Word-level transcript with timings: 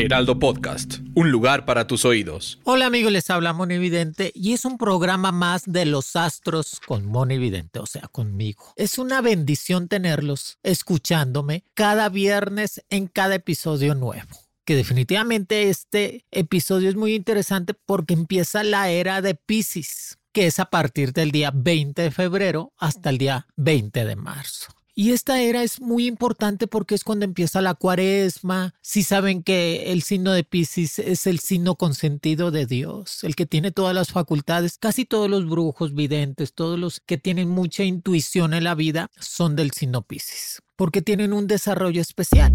Heraldo 0.00 0.38
Podcast, 0.38 1.00
un 1.14 1.30
lugar 1.30 1.66
para 1.66 1.86
tus 1.86 2.06
oídos. 2.06 2.58
Hola 2.64 2.86
amigos, 2.86 3.12
les 3.12 3.28
habla 3.28 3.52
Moni 3.52 3.76
Vidente 3.76 4.32
y 4.34 4.54
es 4.54 4.64
un 4.64 4.78
programa 4.78 5.30
más 5.30 5.64
de 5.66 5.84
los 5.84 6.16
astros 6.16 6.80
con 6.86 7.04
Moni 7.04 7.36
Vidente, 7.36 7.80
o 7.80 7.86
sea, 7.86 8.08
conmigo. 8.08 8.72
Es 8.76 8.96
una 8.96 9.20
bendición 9.20 9.88
tenerlos 9.88 10.58
escuchándome 10.62 11.64
cada 11.74 12.08
viernes 12.08 12.82
en 12.88 13.08
cada 13.08 13.34
episodio 13.34 13.94
nuevo 13.94 14.28
que 14.64 14.76
definitivamente 14.76 15.68
este 15.68 16.24
episodio 16.30 16.88
es 16.88 16.94
muy 16.94 17.14
interesante 17.14 17.74
porque 17.74 18.14
empieza 18.14 18.62
la 18.62 18.88
era 18.88 19.20
de 19.20 19.34
Pisces, 19.34 20.18
que 20.32 20.46
es 20.46 20.60
a 20.60 20.66
partir 20.66 21.12
del 21.12 21.30
día 21.30 21.50
20 21.52 22.00
de 22.00 22.10
febrero 22.10 22.72
hasta 22.78 23.10
el 23.10 23.18
día 23.18 23.48
20 23.56 24.04
de 24.04 24.16
marzo. 24.16 24.72
Y 24.94 25.12
esta 25.12 25.40
era 25.40 25.62
es 25.62 25.80
muy 25.80 26.06
importante 26.06 26.66
porque 26.66 26.94
es 26.94 27.04
cuando 27.04 27.24
empieza 27.24 27.60
la 27.60 27.74
cuaresma. 27.74 28.74
Si 28.82 29.02
saben 29.02 29.42
que 29.42 29.92
el 29.92 30.02
signo 30.02 30.32
de 30.32 30.44
Pisces 30.44 30.98
es 30.98 31.26
el 31.26 31.38
signo 31.38 31.76
consentido 31.76 32.50
de 32.50 32.66
Dios, 32.66 33.24
el 33.24 33.36
que 33.36 33.46
tiene 33.46 33.70
todas 33.70 33.94
las 33.94 34.10
facultades, 34.10 34.78
casi 34.78 35.04
todos 35.04 35.30
los 35.30 35.48
brujos 35.48 35.94
videntes, 35.94 36.54
todos 36.54 36.78
los 36.78 37.00
que 37.00 37.18
tienen 37.18 37.48
mucha 37.48 37.84
intuición 37.84 38.54
en 38.54 38.64
la 38.64 38.74
vida 38.74 39.10
son 39.18 39.56
del 39.56 39.70
signo 39.70 40.02
Pisces, 40.02 40.62
porque 40.76 41.02
tienen 41.02 41.32
un 41.32 41.46
desarrollo 41.46 42.00
especial. 42.00 42.52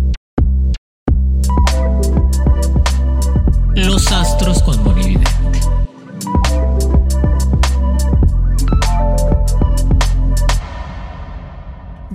Los 3.75 4.11
astros 4.11 4.63
con 4.63 4.81
Monividente. 4.83 5.44